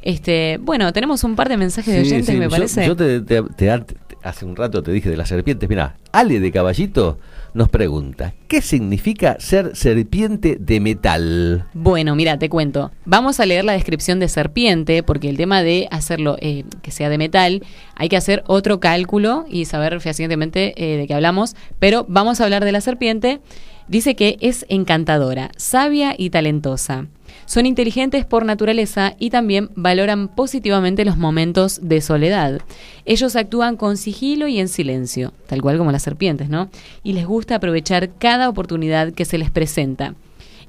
[0.00, 2.86] Este, bueno, tenemos un par de mensajes de oyentes, sí, me yo- parece.
[2.86, 5.68] Yo, te, te- te- te- hace un rato te dije de las serpientes.
[5.68, 7.18] Mira, Ale de Caballito
[7.58, 11.66] nos pregunta, ¿qué significa ser serpiente de metal?
[11.74, 12.92] Bueno, mira, te cuento.
[13.04, 17.08] Vamos a leer la descripción de serpiente, porque el tema de hacerlo eh, que sea
[17.08, 17.64] de metal,
[17.96, 21.56] hay que hacer otro cálculo y saber fehacientemente eh, de qué hablamos.
[21.80, 23.40] Pero vamos a hablar de la serpiente.
[23.88, 27.08] Dice que es encantadora, sabia y talentosa.
[27.48, 32.60] Son inteligentes por naturaleza y también valoran positivamente los momentos de soledad.
[33.06, 36.68] Ellos actúan con sigilo y en silencio, tal cual como las serpientes, ¿no?
[37.02, 40.14] Y les gusta aprovechar cada oportunidad que se les presenta.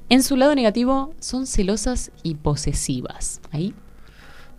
[0.08, 3.42] En su lado negativo, son celosas y posesivas.
[3.52, 3.74] Ahí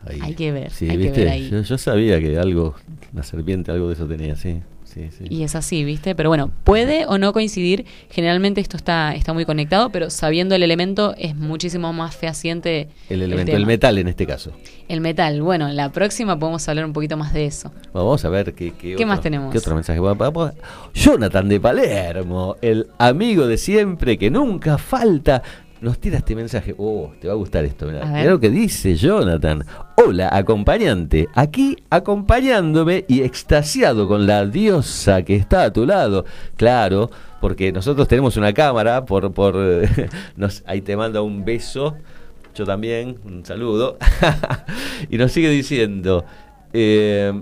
[0.05, 0.19] Ahí.
[0.21, 1.19] hay que ver, Sí, hay que ¿viste?
[1.21, 1.49] ver ahí.
[1.49, 2.75] Yo, yo sabía que algo,
[3.15, 4.59] la serpiente, algo de eso tenía, sí.
[4.93, 5.25] Sí, sí.
[5.29, 6.15] Y es así, ¿viste?
[6.15, 7.85] Pero bueno, puede o no coincidir.
[8.09, 12.89] Generalmente esto está, está muy conectado, pero sabiendo el elemento es muchísimo más fehaciente.
[13.09, 13.57] el elemento, tema.
[13.59, 14.51] el metal en este caso.
[14.87, 15.41] El metal.
[15.41, 17.71] Bueno, en la próxima podemos hablar un poquito más de eso.
[17.93, 19.51] Vamos a ver qué, qué, ¿Qué otro- más tenemos?
[19.51, 19.99] ¿Qué otro mensaje?
[20.93, 25.41] Jonathan de Palermo, el amigo de siempre que nunca falta.
[25.81, 26.75] Nos tira este mensaje.
[26.77, 27.87] Oh, te va a gustar esto.
[27.87, 29.65] Mirá, lo que dice Jonathan.
[29.97, 31.27] Hola, acompañante.
[31.33, 36.23] Aquí acompañándome y extasiado con la diosa que está a tu lado.
[36.55, 37.09] Claro,
[37.39, 39.05] porque nosotros tenemos una cámara.
[39.05, 39.55] Por, por
[40.35, 41.95] nos, ahí te manda un beso.
[42.53, 43.97] Yo también, un saludo.
[45.09, 46.25] y nos sigue diciendo,
[46.73, 47.33] eh,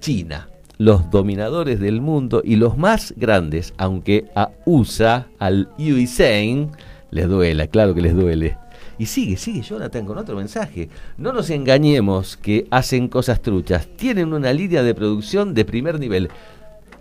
[0.00, 6.72] China, los dominadores del mundo y los más grandes, aunque a USA, al Yuisen,
[7.10, 8.56] les duela, claro que les duele.
[8.98, 10.88] Y sigue, sigue Jonathan con otro mensaje.
[11.16, 13.88] No nos engañemos que hacen cosas truchas.
[13.96, 16.28] Tienen una línea de producción de primer nivel.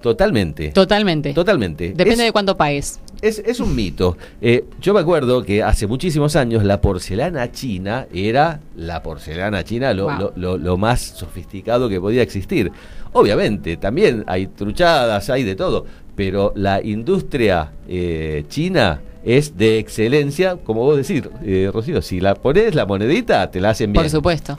[0.01, 0.69] Totalmente.
[0.69, 1.33] Totalmente.
[1.33, 1.89] Totalmente.
[1.89, 3.01] Depende Es- de cuánto pagues.
[3.21, 4.15] es, es un mito.
[4.39, 9.93] Eh, yo me acuerdo que hace muchísimos años la porcelana china era la porcelana china
[9.93, 10.17] lo, Wow.
[10.19, 12.71] lo- lo- lo más sofisticado que podía existir.
[13.11, 15.85] Obviamente, también hay truchadas, hay de todo,
[16.15, 22.35] pero la industria eh, china es de excelencia, como vos decís, eh, Rocío, si la
[22.35, 24.03] pones la monedita, te la hacen bien.
[24.03, 24.57] Por supuesto.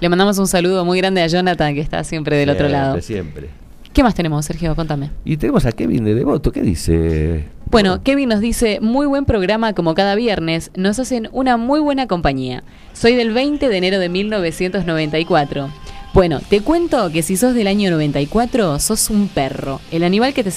[0.00, 3.00] Le mandamos un saludo muy grande a Jonathan, que está siempre del otro lado.
[3.00, 3.50] Siempre.
[3.92, 4.74] ¿Qué más tenemos, Sergio?
[4.74, 5.10] Contame.
[5.24, 7.44] Y tenemos a Kevin de Devoto, ¿qué dice?
[7.70, 12.06] Bueno, Kevin nos dice, muy buen programa como cada viernes, nos hacen una muy buena
[12.06, 12.64] compañía.
[12.94, 15.70] Soy del 20 de enero de 1994.
[16.14, 19.80] Bueno, te cuento que si sos del año 94, sos un perro.
[19.90, 20.50] El animal que te,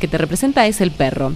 [0.00, 1.32] que te representa es el perro.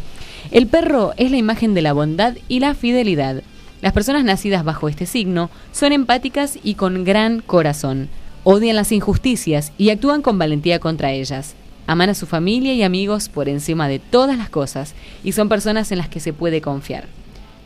[0.54, 3.42] El perro es la imagen de la bondad y la fidelidad.
[3.82, 8.08] Las personas nacidas bajo este signo son empáticas y con gran corazón.
[8.44, 11.56] Odian las injusticias y actúan con valentía contra ellas.
[11.88, 14.94] Aman a su familia y amigos por encima de todas las cosas
[15.24, 17.08] y son personas en las que se puede confiar.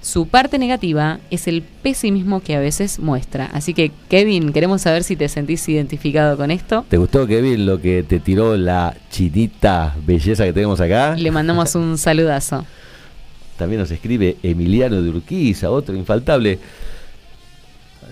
[0.00, 3.50] Su parte negativa es el pesimismo que a veces muestra.
[3.52, 6.84] Así que, Kevin, queremos saber si te sentís identificado con esto.
[6.88, 11.16] ¿Te gustó, Kevin, lo que te tiró la chinita belleza que tenemos acá?
[11.16, 12.64] Le mandamos un saludazo.
[13.56, 16.60] También nos escribe Emiliano de Urquiza, otro infaltable.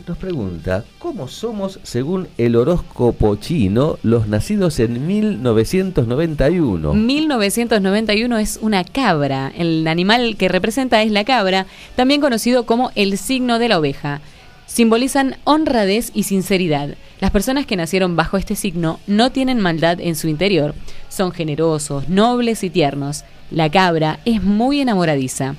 [0.07, 6.93] Nos pregunta, ¿cómo somos según el horóscopo chino los nacidos en 1991?
[6.93, 9.53] 1991 es una cabra.
[9.57, 11.67] El animal que representa es la cabra,
[11.97, 14.21] también conocido como el signo de la oveja.
[14.67, 16.91] Simbolizan honradez y sinceridad.
[17.21, 20.75] Las personas que nacieron bajo este signo no tienen maldad en su interior.
[21.09, 23.25] Son generosos, nobles y tiernos.
[23.51, 25.55] La cabra es muy enamoradiza.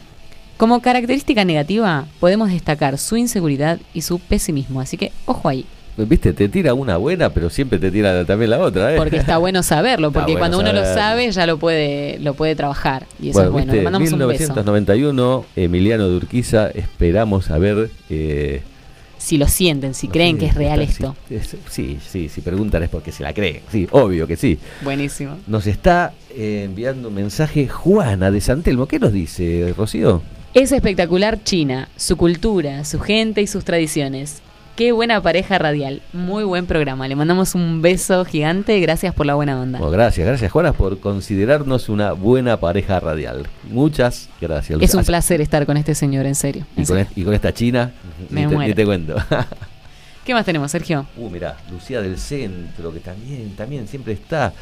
[0.57, 4.81] Como característica negativa, podemos destacar su inseguridad y su pesimismo.
[4.81, 5.65] Así que, ojo ahí.
[5.97, 8.97] Viste, te tira una buena, pero siempre te tira también la otra, ¿eh?
[8.97, 12.55] Porque está bueno saberlo, porque bueno cuando uno lo sabe ya lo puede, lo puede
[12.55, 13.05] trabajar.
[13.19, 13.65] Y eso bueno, es bueno.
[13.71, 14.53] viste, Le mandamos un beso.
[14.53, 17.89] 1991, Emiliano de Urquiza, esperamos a ver...
[18.11, 18.61] eh,
[19.17, 21.15] Si lo sienten, si creen que es real está- esto.
[21.27, 23.61] sí, es- Sí, sí, si preguntan es porque se la creen.
[23.71, 24.59] Sí, obvio que sí.
[24.83, 25.37] Buenísimo.
[25.47, 28.85] Nos está eh, enviando un mensaje Juana de Santelmo.
[28.87, 30.21] ¿Qué nos dice, Rocío?
[30.59, 34.41] Es espectacular China, su cultura, su gente y sus tradiciones.
[34.75, 36.01] Qué buena pareja radial.
[36.13, 37.07] Muy buen programa.
[37.07, 38.79] Le mandamos un beso gigante.
[38.79, 39.77] Gracias por la buena onda.
[39.77, 43.47] Bueno, gracias, gracias Juana por considerarnos una buena pareja radial.
[43.69, 44.81] Muchas gracias.
[44.81, 46.65] Es un placer estar con este señor, en serio.
[46.75, 47.01] Y en con, serio.
[47.03, 47.91] est- y con esta china,
[48.31, 48.69] Me ni te, muero.
[48.69, 49.15] ni te cuento.
[50.25, 51.05] ¿Qué más tenemos, Sergio?
[51.17, 54.53] uh, mirá, Lucía del Centro, que también, también siempre está.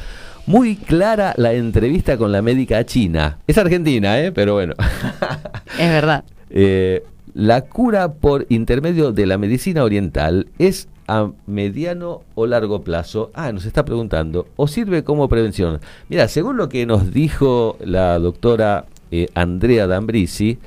[0.46, 3.38] Muy clara la entrevista con la médica china.
[3.48, 4.30] Es argentina, ¿eh?
[4.30, 4.74] Pero bueno.
[5.78, 6.24] Es verdad.
[6.50, 7.02] Eh,
[7.34, 13.30] la cura por intermedio de la medicina oriental es a mediano o largo plazo.
[13.34, 15.80] Ah, nos está preguntando, ¿o sirve como prevención?
[16.08, 20.58] Mira, según lo que nos dijo la doctora eh, Andrea D'Ambrisi,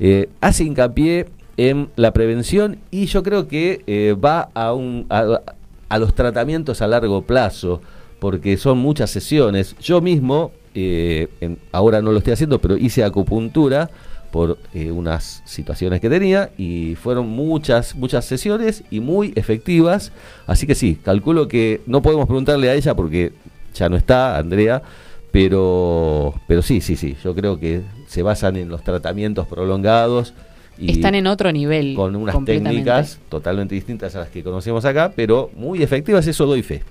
[0.00, 5.40] eh, hace hincapié en la prevención y yo creo que eh, va a, un, a,
[5.88, 7.80] a los tratamientos a largo plazo,
[8.18, 9.76] porque son muchas sesiones.
[9.78, 13.90] Yo mismo, eh, en- ahora no lo estoy haciendo, pero hice acupuntura
[14.34, 20.10] por eh, unas situaciones que tenía y fueron muchas, muchas sesiones y muy efectivas.
[20.48, 23.32] Así que sí, calculo que no podemos preguntarle a ella porque
[23.76, 24.82] ya no está, Andrea,
[25.30, 30.34] pero, pero sí, sí, sí, yo creo que se basan en los tratamientos prolongados.
[30.76, 31.94] Y Están en otro nivel.
[31.94, 36.64] con unas técnicas totalmente distintas a las que conocemos acá, pero muy efectivas, eso doy
[36.64, 36.82] fe.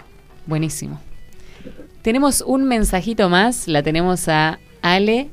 [0.46, 0.98] Buenísimo.
[2.04, 5.28] Tenemos un mensajito más, la tenemos a Ale,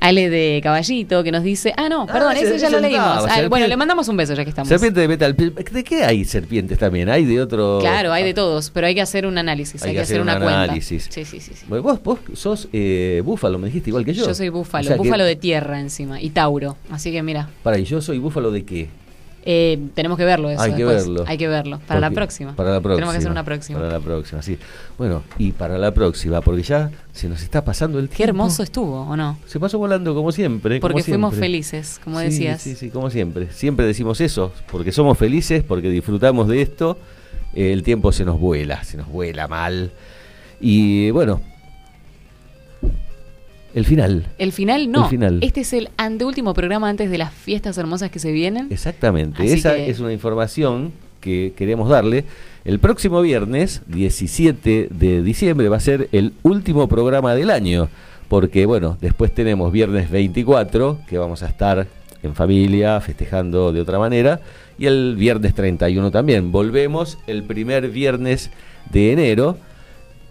[0.00, 3.00] Ale de Caballito, que nos dice, ah, no, perdón, ese- ese ya lo leímos.
[3.06, 4.68] Ah, serpiente- bueno, le mandamos un beso ya que estamos.
[4.68, 5.36] Serpiente de metal.
[5.36, 7.08] ¿De qué hay serpientes también?
[7.10, 7.78] ¿Hay de otro...?
[7.80, 10.42] Claro, hay de todos, pero hay que hacer un análisis, hay, que hacer, una un
[10.42, 10.62] cuenta.
[10.62, 11.06] análisis.
[11.10, 11.52] Sí, sí, sí.
[11.54, 11.66] sí.
[11.68, 14.26] Vos, vos sos eh, búfalo, me dijiste igual que yo.
[14.26, 16.76] Yo soy búfalo, O sea que- búfalo de tierra encima, y Tauro.
[16.90, 18.88] Así que mira, Para, ¿y yo soy búfalo de qué?
[19.44, 20.60] Eh, tenemos que verlo eso.
[20.62, 21.06] Hay que después.
[21.06, 21.24] verlo.
[21.26, 21.80] Hay que verlo.
[21.86, 22.54] Para la próxima.
[22.56, 22.96] Para la próxima.
[22.96, 23.78] Tenemos que hacer una próxima.
[23.78, 24.58] Para la próxima, sí.
[24.98, 28.16] Bueno, y para la próxima, porque ya se nos está pasando el tiempo.
[28.18, 29.38] Qué hermoso estuvo, ¿o no?
[29.46, 30.80] Se pasó volando como siempre.
[30.80, 31.46] como Porque fuimos siempre.
[31.48, 32.60] felices, como Sí, decías.
[32.62, 33.50] Sí, sí, como siempre.
[33.50, 36.98] Siempre decimos eso, porque somos felices, porque disfrutamos de esto.
[37.54, 39.90] eh, el tiempo se nos vuela, se nos vuela mal.
[40.60, 41.40] Y bueno,
[43.74, 44.26] el final.
[44.38, 45.04] El final no.
[45.04, 45.38] El final.
[45.42, 48.68] Este es el anteúltimo programa antes de las fiestas hermosas que se vienen.
[48.70, 49.42] Exactamente.
[49.42, 52.24] Así Esa que- es una información que queremos darle.
[52.64, 57.88] El próximo viernes, 17 de diciembre, va a ser el último programa del año.
[58.28, 61.86] Porque, bueno, después tenemos viernes 24, que vamos a estar
[62.22, 64.40] en familia, festejando de otra manera.
[64.78, 66.52] Y el viernes 31 también.
[66.52, 68.50] Volvemos el primer viernes
[68.92, 69.58] de enero.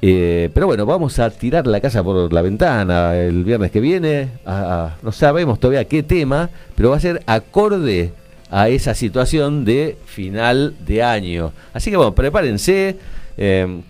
[0.01, 4.29] Eh, pero bueno, vamos a tirar la casa por la ventana el viernes que viene.
[4.45, 8.13] no sabemos todavía qué tema, pero va a ser acorde
[8.49, 11.51] a esa situación de final de año.
[11.73, 12.97] Así que bueno, prepárense.
[13.37, 13.81] eh,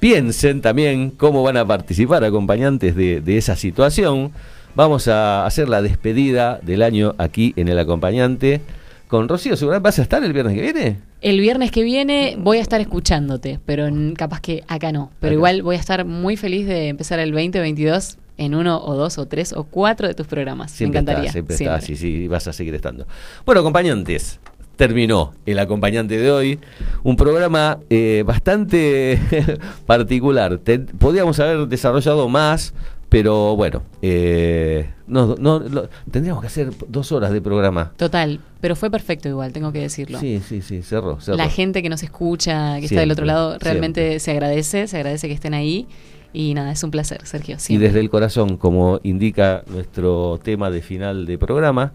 [0.00, 4.32] piensen también cómo van a participar acompañantes de, esa situación.
[4.74, 8.62] Vamos a hacer la despedida del año aquí en el acompañante
[9.08, 9.56] con Rocío.
[9.56, 11.09] ¿Seguramente vas a estar el viernes que viene?
[11.20, 15.10] El viernes que viene voy a estar escuchándote, pero en- capaz que acá no.
[15.20, 15.34] Pero Acá.
[15.34, 19.26] igual voy a estar muy feliz de empezar el 2022 en uno o dos o
[19.26, 20.70] tres o cuatro de tus programas.
[20.70, 21.28] Siempre Me encantaría.
[21.28, 21.76] Está, siempre, siempre.
[21.76, 23.06] está, sí, sí, vas a seguir estando.
[23.44, 24.40] Bueno, acompañantes,
[24.76, 26.58] terminó el acompañante de hoy.
[27.02, 29.18] Un programa eh, bastante
[29.86, 30.56] particular.
[30.56, 32.72] Te- podíamos haber desarrollado más,
[33.10, 37.92] pero bueno, eh, no, no, lo- tendríamos que hacer dos horas de programa.
[37.98, 40.18] Total, pero fue perfecto igual, tengo que decirlo.
[40.18, 41.36] Sí, sí, sí, cerró, cerró.
[41.36, 44.20] La gente que nos escucha, que está del otro lado, realmente siempre.
[44.20, 45.86] se agradece, se agradece que estén ahí.
[46.32, 47.56] Y nada, es un placer, Sergio.
[47.68, 51.92] Y desde el corazón, como indica nuestro tema de final de programa,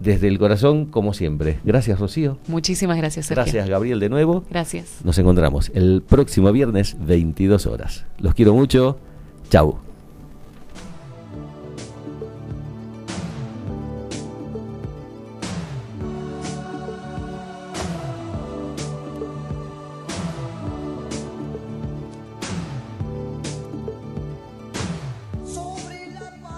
[0.00, 1.58] desde el corazón, como siempre.
[1.62, 2.38] Gracias, Rocío.
[2.48, 3.42] Muchísimas gracias, Sergio.
[3.44, 4.42] Gracias, Gabriel, de nuevo.
[4.48, 5.00] Gracias.
[5.04, 8.06] Nos encontramos el próximo viernes, 22 horas.
[8.18, 8.98] Los quiero mucho.
[9.50, 9.85] Chau.